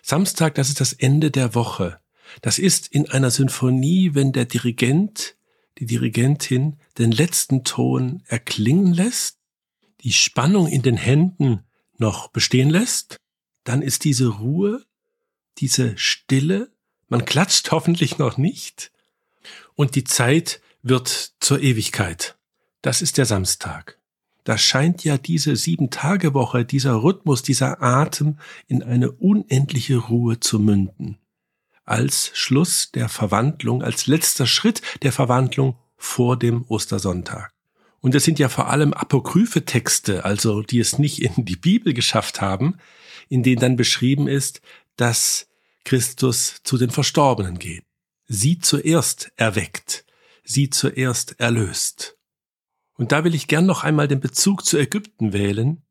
Samstag, 0.00 0.54
das 0.54 0.68
ist 0.68 0.80
das 0.80 0.92
Ende 0.92 1.32
der 1.32 1.56
Woche. 1.56 1.98
Das 2.40 2.60
ist 2.60 2.86
in 2.86 3.10
einer 3.10 3.32
Sinfonie, 3.32 4.14
wenn 4.14 4.32
der 4.32 4.44
Dirigent, 4.44 5.36
die 5.78 5.86
Dirigentin 5.86 6.76
den 6.98 7.10
letzten 7.10 7.64
Ton 7.64 8.22
erklingen 8.26 8.92
lässt, 8.92 9.38
die 10.02 10.12
Spannung 10.12 10.68
in 10.68 10.82
den 10.82 10.96
Händen 10.96 11.64
noch 11.98 12.28
bestehen 12.28 12.70
lässt, 12.70 13.16
dann 13.64 13.82
ist 13.82 14.04
diese 14.04 14.28
Ruhe, 14.28 14.84
diese 15.58 15.98
Stille, 15.98 16.70
man 17.08 17.24
klatscht 17.24 17.72
hoffentlich 17.72 18.18
noch 18.18 18.36
nicht, 18.36 18.92
und 19.74 19.94
die 19.94 20.04
Zeit 20.04 20.60
wird 20.82 21.34
zur 21.40 21.60
Ewigkeit. 21.60 22.36
Das 22.82 23.02
ist 23.02 23.18
der 23.18 23.24
Samstag. 23.24 23.98
Da 24.44 24.58
scheint 24.58 25.04
ja 25.04 25.16
diese 25.16 25.56
Sieben-Tage-Woche, 25.56 26.66
dieser 26.66 27.02
Rhythmus, 27.02 27.42
dieser 27.42 27.82
Atem 27.82 28.38
in 28.68 28.82
eine 28.82 29.10
unendliche 29.10 29.96
Ruhe 29.96 30.38
zu 30.38 30.58
münden. 30.58 31.18
Als 31.84 32.30
Schluss 32.34 32.92
der 32.92 33.08
Verwandlung, 33.08 33.82
als 33.82 34.06
letzter 34.06 34.46
Schritt 34.46 34.82
der 35.02 35.12
Verwandlung 35.12 35.78
vor 35.96 36.38
dem 36.38 36.64
Ostersonntag. 36.68 37.52
Und 38.00 38.14
es 38.14 38.24
sind 38.24 38.38
ja 38.38 38.50
vor 38.50 38.68
allem 38.68 38.92
apokryphe 38.92 39.64
Texte, 39.64 40.26
also 40.26 40.60
die 40.60 40.78
es 40.78 40.98
nicht 40.98 41.22
in 41.22 41.46
die 41.46 41.56
Bibel 41.56 41.94
geschafft 41.94 42.42
haben, 42.42 42.76
in 43.30 43.42
denen 43.42 43.60
dann 43.60 43.76
beschrieben 43.76 44.28
ist, 44.28 44.60
dass 44.96 45.46
Christus 45.84 46.60
zu 46.64 46.76
den 46.76 46.90
Verstorbenen 46.90 47.58
geht. 47.58 47.84
Sie 48.34 48.58
zuerst 48.58 49.30
erweckt, 49.36 50.04
sie 50.42 50.68
zuerst 50.68 51.38
erlöst. 51.38 52.18
Und 52.94 53.12
da 53.12 53.22
will 53.22 53.32
ich 53.32 53.46
gern 53.46 53.64
noch 53.64 53.84
einmal 53.84 54.08
den 54.08 54.18
Bezug 54.18 54.64
zu 54.64 54.76
Ägypten 54.76 55.32
wählen. 55.32 55.84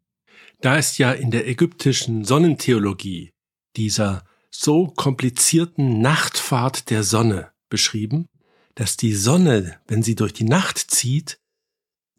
Da 0.60 0.76
ist 0.76 0.98
ja 0.98 1.14
in 1.14 1.32
der 1.32 1.48
ägyptischen 1.48 2.26
Sonnentheologie 2.26 3.32
dieser 3.78 4.26
so 4.52 4.88
komplizierten 4.88 6.02
Nachtfahrt 6.02 6.90
der 6.90 7.04
Sonne 7.04 7.54
beschrieben, 7.70 8.28
dass 8.76 8.98
die 8.98 9.14
Sonne, 9.14 9.80
wenn 9.88 10.04
sie 10.04 10.16
durch 10.16 10.34
die 10.34 10.44
Nacht 10.44 10.80
zieht, 10.80 11.40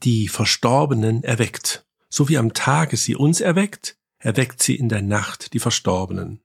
die 0.05 0.29
Verstorbenen 0.29 1.23
erweckt. 1.23 1.85
So 2.09 2.31
wie 2.31 2.39
am 2.39 2.55
Tage 2.55 2.97
sie 2.97 3.15
uns 3.15 3.43
erweckt, 3.43 3.99
erweckt 4.17 4.63
sie 4.63 4.75
in 4.75 4.89
der 4.89 5.03
Nacht 5.03 5.53
die 5.53 5.61
Verstorbenen. 5.61 6.41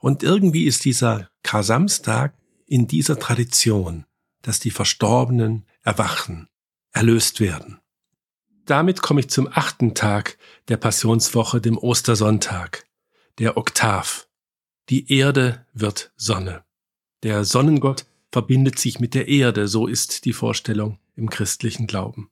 Und 0.00 0.24
irgendwie 0.24 0.64
ist 0.64 0.84
dieser 0.84 1.30
Kar-Samstag 1.44 2.36
in 2.74 2.88
dieser 2.88 3.20
Tradition, 3.20 4.04
dass 4.42 4.58
die 4.58 4.72
Verstorbenen 4.72 5.64
erwachen, 5.84 6.48
erlöst 6.90 7.38
werden. 7.38 7.78
Damit 8.66 9.00
komme 9.00 9.20
ich 9.20 9.30
zum 9.30 9.48
achten 9.48 9.94
Tag 9.94 10.38
der 10.66 10.76
Passionswoche, 10.76 11.60
dem 11.60 11.78
Ostersonntag, 11.78 12.84
der 13.38 13.56
Oktav. 13.56 14.26
Die 14.88 15.12
Erde 15.16 15.64
wird 15.72 16.10
Sonne. 16.16 16.64
Der 17.22 17.44
Sonnengott 17.44 18.06
verbindet 18.32 18.80
sich 18.80 18.98
mit 18.98 19.14
der 19.14 19.28
Erde, 19.28 19.68
so 19.68 19.86
ist 19.86 20.24
die 20.24 20.32
Vorstellung 20.32 20.98
im 21.14 21.30
christlichen 21.30 21.86
Glauben. 21.86 22.28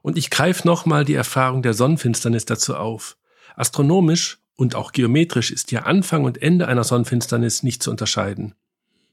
Und 0.00 0.16
ich 0.16 0.30
greife 0.30 0.66
nochmal 0.66 1.04
die 1.04 1.12
Erfahrung 1.12 1.60
der 1.60 1.74
Sonnenfinsternis 1.74 2.46
dazu 2.46 2.74
auf. 2.74 3.18
Astronomisch 3.54 4.38
und 4.54 4.76
auch 4.76 4.92
geometrisch 4.92 5.50
ist 5.50 5.72
ja 5.72 5.82
Anfang 5.82 6.24
und 6.24 6.40
Ende 6.40 6.68
einer 6.68 6.84
Sonnenfinsternis 6.84 7.62
nicht 7.62 7.82
zu 7.82 7.90
unterscheiden. 7.90 8.54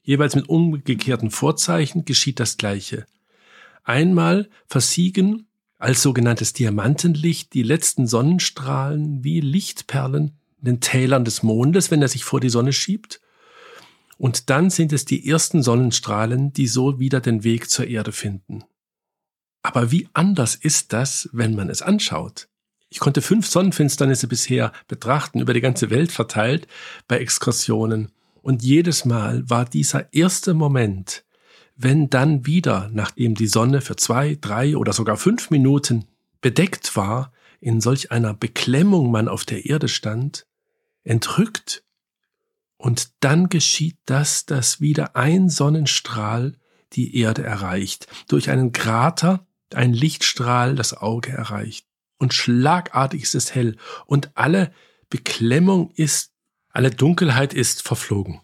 Jeweils 0.02 0.34
mit 0.34 0.48
umgekehrten 0.48 1.30
Vorzeichen 1.30 2.04
geschieht 2.04 2.40
das 2.40 2.56
Gleiche. 2.56 3.06
Einmal 3.84 4.48
versiegen 4.66 5.46
als 5.78 6.02
sogenanntes 6.02 6.52
Diamantenlicht 6.52 7.54
die 7.54 7.62
letzten 7.62 8.06
Sonnenstrahlen 8.06 9.24
wie 9.24 9.40
Lichtperlen 9.40 10.38
in 10.58 10.64
den 10.64 10.80
Tälern 10.80 11.24
des 11.24 11.42
Mondes, 11.42 11.90
wenn 11.90 12.02
er 12.02 12.08
sich 12.08 12.24
vor 12.24 12.40
die 12.40 12.50
Sonne 12.50 12.72
schiebt. 12.72 13.20
Und 14.18 14.50
dann 14.50 14.68
sind 14.68 14.92
es 14.92 15.06
die 15.06 15.26
ersten 15.26 15.62
Sonnenstrahlen, 15.62 16.52
die 16.52 16.66
so 16.66 17.00
wieder 17.00 17.20
den 17.20 17.44
Weg 17.44 17.70
zur 17.70 17.86
Erde 17.86 18.12
finden. 18.12 18.64
Aber 19.62 19.90
wie 19.90 20.08
anders 20.12 20.54
ist 20.54 20.92
das, 20.92 21.30
wenn 21.32 21.54
man 21.54 21.70
es 21.70 21.80
anschaut? 21.80 22.48
Ich 22.90 22.98
konnte 22.98 23.22
fünf 23.22 23.46
Sonnenfinsternisse 23.46 24.26
bisher 24.26 24.72
betrachten, 24.88 25.40
über 25.40 25.54
die 25.54 25.60
ganze 25.60 25.90
Welt 25.90 26.12
verteilt, 26.12 26.66
bei 27.08 27.18
Exkursionen. 27.18 28.10
Und 28.42 28.62
jedes 28.62 29.04
Mal 29.04 29.48
war 29.48 29.64
dieser 29.64 30.12
erste 30.12 30.54
Moment, 30.54 31.24
wenn 31.76 32.10
dann 32.10 32.46
wieder, 32.46 32.90
nachdem 32.92 33.34
die 33.34 33.46
Sonne 33.46 33.80
für 33.80 33.96
zwei, 33.96 34.36
drei 34.40 34.76
oder 34.76 34.92
sogar 34.92 35.16
fünf 35.16 35.50
Minuten 35.50 36.06
bedeckt 36.40 36.96
war, 36.96 37.32
in 37.60 37.80
solch 37.80 38.10
einer 38.10 38.34
Beklemmung 38.34 39.10
man 39.10 39.28
auf 39.28 39.44
der 39.44 39.66
Erde 39.66 39.88
stand, 39.88 40.46
entrückt. 41.04 41.84
Und 42.76 43.10
dann 43.20 43.48
geschieht 43.48 43.98
das, 44.06 44.46
dass 44.46 44.80
wieder 44.80 45.16
ein 45.16 45.48
Sonnenstrahl 45.48 46.56
die 46.92 47.16
Erde 47.16 47.42
erreicht, 47.42 48.08
durch 48.28 48.50
einen 48.50 48.72
Krater 48.72 49.46
ein 49.74 49.92
Lichtstrahl 49.92 50.74
das 50.74 50.94
Auge 50.94 51.30
erreicht. 51.30 51.86
Und 52.18 52.34
schlagartig 52.34 53.22
ist 53.22 53.34
es 53.34 53.54
hell 53.54 53.76
und 54.06 54.30
alle 54.34 54.72
Beklemmung 55.08 55.90
ist, 55.92 56.32
alle 56.70 56.90
Dunkelheit 56.90 57.54
ist 57.54 57.82
verflogen. 57.82 58.40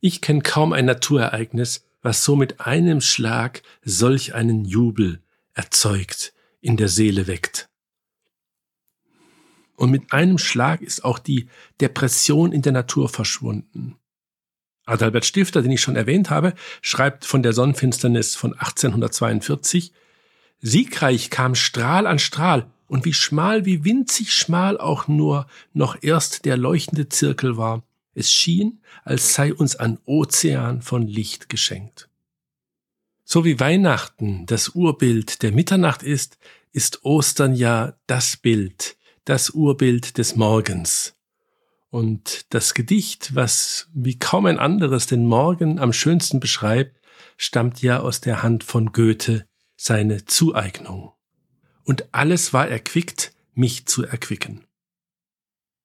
Ich 0.00 0.20
kenne 0.20 0.42
kaum 0.42 0.72
ein 0.72 0.86
Naturereignis, 0.86 1.84
was 2.02 2.24
so 2.24 2.36
mit 2.36 2.60
einem 2.60 3.00
Schlag 3.00 3.62
solch 3.82 4.34
einen 4.34 4.64
Jubel 4.64 5.22
erzeugt, 5.52 6.32
in 6.60 6.76
der 6.76 6.88
Seele 6.88 7.26
weckt. 7.26 7.68
Und 9.76 9.90
mit 9.90 10.12
einem 10.12 10.38
Schlag 10.38 10.82
ist 10.82 11.04
auch 11.04 11.18
die 11.18 11.48
Depression 11.80 12.52
in 12.52 12.62
der 12.62 12.72
Natur 12.72 13.08
verschwunden. 13.08 13.96
Adalbert 14.84 15.24
Stifter, 15.24 15.62
den 15.62 15.70
ich 15.70 15.80
schon 15.80 15.96
erwähnt 15.96 16.30
habe, 16.30 16.54
schreibt 16.82 17.24
von 17.24 17.42
der 17.42 17.52
Sonnenfinsternis 17.52 18.36
von 18.36 18.52
1842, 18.54 19.92
Siegreich 20.60 21.30
kam 21.30 21.54
Strahl 21.54 22.06
an 22.06 22.18
Strahl, 22.18 22.70
und 22.90 23.04
wie 23.04 23.14
schmal, 23.14 23.64
wie 23.66 23.84
winzig 23.84 24.32
schmal 24.32 24.76
auch 24.76 25.06
nur 25.06 25.46
noch 25.72 25.96
erst 26.02 26.44
der 26.44 26.56
leuchtende 26.56 27.08
Zirkel 27.08 27.56
war, 27.56 27.84
es 28.14 28.32
schien, 28.32 28.80
als 29.04 29.32
sei 29.32 29.54
uns 29.54 29.76
ein 29.76 30.00
Ozean 30.06 30.82
von 30.82 31.06
Licht 31.06 31.48
geschenkt. 31.48 32.08
So 33.22 33.44
wie 33.44 33.60
Weihnachten 33.60 34.44
das 34.46 34.70
Urbild 34.70 35.42
der 35.42 35.52
Mitternacht 35.52 36.02
ist, 36.02 36.36
ist 36.72 37.04
Ostern 37.04 37.54
ja 37.54 37.94
das 38.08 38.36
Bild, 38.36 38.96
das 39.24 39.50
Urbild 39.50 40.18
des 40.18 40.34
Morgens. 40.34 41.14
Und 41.90 42.52
das 42.52 42.74
Gedicht, 42.74 43.36
was 43.36 43.88
wie 43.94 44.18
kaum 44.18 44.46
ein 44.46 44.58
anderes 44.58 45.06
den 45.06 45.26
Morgen 45.26 45.78
am 45.78 45.92
schönsten 45.92 46.40
beschreibt, 46.40 47.00
stammt 47.36 47.82
ja 47.82 48.00
aus 48.00 48.20
der 48.20 48.42
Hand 48.42 48.64
von 48.64 48.90
Goethe, 48.90 49.46
seine 49.76 50.24
Zueignung. 50.24 51.12
Und 51.84 52.06
alles 52.12 52.52
war 52.52 52.68
erquickt, 52.68 53.32
mich 53.54 53.86
zu 53.86 54.04
erquicken. 54.04 54.64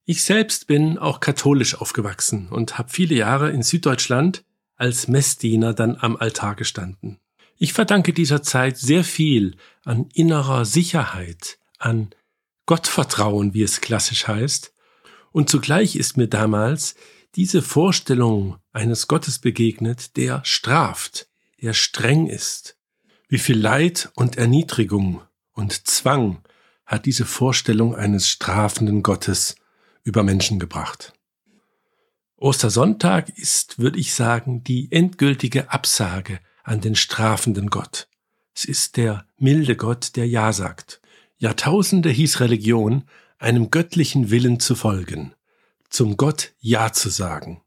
Ich 0.06 0.24
selbst 0.24 0.68
bin 0.68 0.98
auch 0.98 1.20
katholisch 1.20 1.76
aufgewachsen 1.76 2.50
und 2.50 2.78
habe 2.78 2.90
viele 2.90 3.16
Jahre 3.16 3.50
in 3.52 3.64
Süddeutschland 3.64 4.44
als 4.76 5.08
Messdiener 5.08 5.74
dann 5.74 5.96
am 5.96 6.16
Altar 6.16 6.56
gestanden. 6.56 7.20
Ich 7.58 7.74
verdanke 7.74 8.14
dieser 8.14 8.44
Zeit 8.44 8.78
sehr 8.78 9.04
viel 9.04 9.56
an 9.84 10.10
innerer 10.14 10.66
Sicherheit, 10.66 11.58
an 11.80 12.10
Gottvertrauen, 12.66 13.54
wie 13.54 13.64
es 13.64 13.82
klassisch 13.82 14.28
heißt, 14.28 14.74
und 15.32 15.50
zugleich 15.50 15.98
ist 15.98 16.16
mir 16.16 16.28
damals 16.28 16.96
diese 17.36 17.62
Vorstellung 17.62 18.58
eines 18.72 19.10
Gottes 19.10 19.40
begegnet, 19.40 20.16
der 20.16 20.40
straft, 20.46 21.28
der 21.62 21.74
streng 21.74 22.28
ist. 22.28 22.78
Wie 23.28 23.38
viel 23.38 23.60
Leid 23.60 24.12
und 24.16 24.38
Erniedrigung 24.38 25.22
und 25.56 25.88
Zwang 25.88 26.44
hat 26.86 27.06
diese 27.06 27.26
Vorstellung 27.26 27.96
eines 27.96 28.30
strafenden 28.30 29.02
Gottes 29.02 29.56
über 30.04 30.22
Menschen 30.22 30.60
gebracht. 30.60 31.14
Ostersonntag 32.38 33.30
ist, 33.30 33.80
würde 33.80 33.98
ich 33.98 34.14
sagen, 34.14 34.64
die 34.64 34.92
endgültige 34.92 35.72
Absage 35.72 36.40
an 36.64 36.82
den 36.82 36.96
strafenden 36.96 37.70
Gott. 37.70 38.08
Es 38.54 38.66
ist 38.66 38.98
der 38.98 39.26
milde 39.38 39.76
Gott, 39.76 40.16
der 40.16 40.28
Ja 40.28 40.54
sagt. 40.54 41.02
Jahrtausende 41.38 42.10
hieß 42.10 42.40
Religion, 42.40 43.06
einem 43.38 43.72
göttlichen 43.72 44.30
Willen 44.30 44.60
zu 44.60 44.76
folgen, 44.76 45.34
zum 45.90 46.18
Gott 46.18 46.54
Ja 46.60 46.94
zu 46.94 47.10
sagen. 47.10 47.62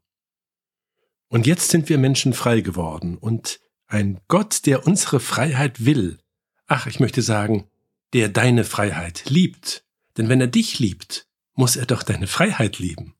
Und 1.27 1.45
jetzt 1.45 1.69
sind 1.69 1.89
wir 1.89 1.97
Menschen 1.97 2.33
frei 2.33 2.61
geworden 2.61 3.17
und 3.17 3.59
ein 3.87 4.19
Gott, 4.27 4.65
der 4.65 4.87
unsere 4.87 5.19
Freiheit 5.19 5.85
will, 5.85 6.19
ach, 6.67 6.87
ich 6.87 6.99
möchte 6.99 7.21
sagen, 7.21 7.67
der 8.13 8.29
deine 8.29 8.63
Freiheit 8.63 9.29
liebt. 9.29 9.85
Denn 10.17 10.29
wenn 10.29 10.41
er 10.41 10.47
dich 10.47 10.79
liebt, 10.79 11.27
muss 11.53 11.75
er 11.75 11.85
doch 11.85 12.03
deine 12.03 12.27
Freiheit 12.27 12.79
lieben. 12.79 13.15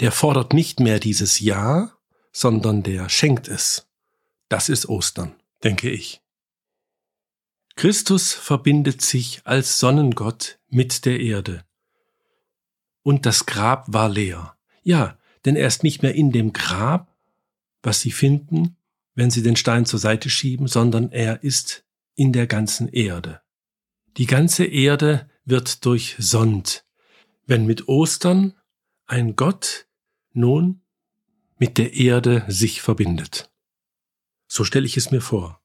Der 0.00 0.12
fordert 0.12 0.52
nicht 0.52 0.80
mehr 0.80 1.00
dieses 1.00 1.40
Ja, 1.40 1.92
sondern 2.32 2.82
der 2.82 3.08
schenkt 3.08 3.48
es. 3.48 3.88
Das 4.48 4.68
ist 4.68 4.88
Ostern, 4.88 5.34
denke 5.64 5.90
ich. 5.90 6.22
Christus 7.76 8.32
verbindet 8.32 9.02
sich 9.02 9.40
als 9.44 9.78
Sonnengott 9.78 10.58
mit 10.68 11.04
der 11.04 11.20
Erde. 11.20 11.64
Und 13.02 13.24
das 13.24 13.46
Grab 13.46 13.92
war 13.92 14.08
leer. 14.08 14.56
Ja, 14.82 15.18
denn 15.44 15.56
er 15.56 15.68
ist 15.68 15.82
nicht 15.82 16.02
mehr 16.02 16.14
in 16.14 16.32
dem 16.32 16.52
Grab, 16.52 17.16
was 17.82 18.00
sie 18.00 18.10
finden, 18.10 18.76
wenn 19.14 19.30
sie 19.30 19.42
den 19.42 19.56
Stein 19.56 19.86
zur 19.86 19.98
Seite 19.98 20.30
schieben, 20.30 20.66
sondern 20.66 21.12
er 21.12 21.42
ist 21.42 21.84
in 22.14 22.32
der 22.32 22.46
ganzen 22.46 22.88
Erde. 22.88 23.40
Die 24.18 24.26
ganze 24.26 24.64
Erde 24.64 25.30
wird 25.44 25.84
durchsonnt 25.84 26.84
wenn 27.48 27.66
mit 27.66 27.88
Ostern 27.88 28.54
ein 29.06 29.34
Gott 29.34 29.86
nun 30.32 30.82
mit 31.56 31.78
der 31.78 31.94
Erde 31.94 32.44
sich 32.46 32.82
verbindet. 32.82 33.50
So 34.46 34.62
stelle 34.64 34.86
ich 34.86 34.96
es 34.96 35.10
mir 35.10 35.22
vor. 35.22 35.60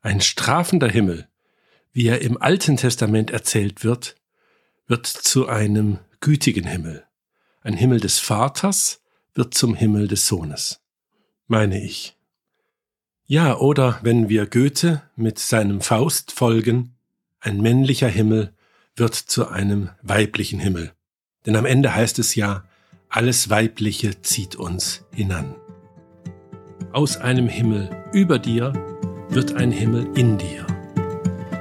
Ein 0.00 0.20
strafender 0.20 0.88
Himmel, 0.88 1.28
wie 1.92 2.06
er 2.06 2.22
im 2.22 2.40
Alten 2.40 2.76
Testament 2.76 3.30
erzählt 3.30 3.84
wird, 3.84 4.14
wird 4.86 5.06
zu 5.06 5.48
einem 5.48 5.98
gütigen 6.20 6.64
Himmel. 6.64 7.04
Ein 7.60 7.74
Himmel 7.74 8.00
des 8.00 8.20
Vaters 8.20 9.02
wird 9.34 9.52
zum 9.54 9.74
Himmel 9.74 10.06
des 10.06 10.26
Sohnes, 10.28 10.80
meine 11.48 11.82
ich. 11.82 12.16
Ja, 13.26 13.58
oder 13.58 13.98
wenn 14.02 14.28
wir 14.28 14.46
Goethe 14.46 15.02
mit 15.16 15.38
seinem 15.40 15.80
Faust 15.80 16.32
folgen, 16.32 16.96
ein 17.40 17.60
männlicher 17.60 18.08
Himmel 18.08 18.52
wird 18.96 19.14
zu 19.14 19.48
einem 19.48 19.90
weiblichen 20.02 20.58
Himmel. 20.58 20.92
Denn 21.46 21.56
am 21.56 21.66
Ende 21.66 21.94
heißt 21.94 22.18
es 22.18 22.34
ja, 22.34 22.64
alles 23.08 23.48
Weibliche 23.48 24.20
zieht 24.22 24.56
uns 24.56 25.04
hinan. 25.14 25.54
Aus 26.92 27.16
einem 27.16 27.48
Himmel 27.48 27.90
über 28.12 28.38
dir 28.38 28.72
wird 29.28 29.54
ein 29.54 29.70
Himmel 29.70 30.08
in 30.14 30.36
dir. 30.38 30.66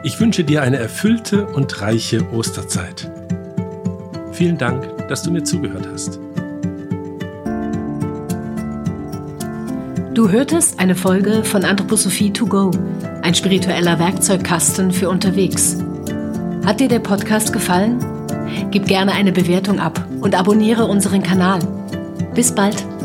Ich 0.04 0.20
wünsche 0.20 0.44
dir 0.44 0.62
eine 0.62 0.78
erfüllte 0.78 1.46
und 1.48 1.82
reiche 1.82 2.28
Osterzeit. 2.32 3.12
Vielen 4.32 4.58
Dank, 4.58 5.08
dass 5.08 5.24
du 5.24 5.32
mir 5.32 5.44
zugehört 5.44 5.88
hast. 5.92 6.20
Du 10.14 10.30
hörtest 10.30 10.80
eine 10.80 10.96
Folge 10.96 11.44
von 11.44 11.64
Anthroposophie 11.64 12.34
to 12.34 12.48
go, 12.48 12.72
ein 13.28 13.36
spiritueller 13.36 14.00
Werkzeugkasten 14.00 14.90
für 14.90 15.10
unterwegs. 15.10 15.76
Hat 16.66 16.80
dir 16.80 16.88
der 16.88 17.00
Podcast 17.00 17.52
gefallen? 17.52 18.00
Gib 18.72 18.86
gerne 18.86 19.12
eine 19.12 19.34
Bewertung 19.34 19.82
ab 19.82 20.02
und 20.22 20.34
abonniere 20.34 20.86
unseren 20.86 21.24
Kanal. 21.24 21.60
Bis 22.34 22.56
bald! 22.56 22.97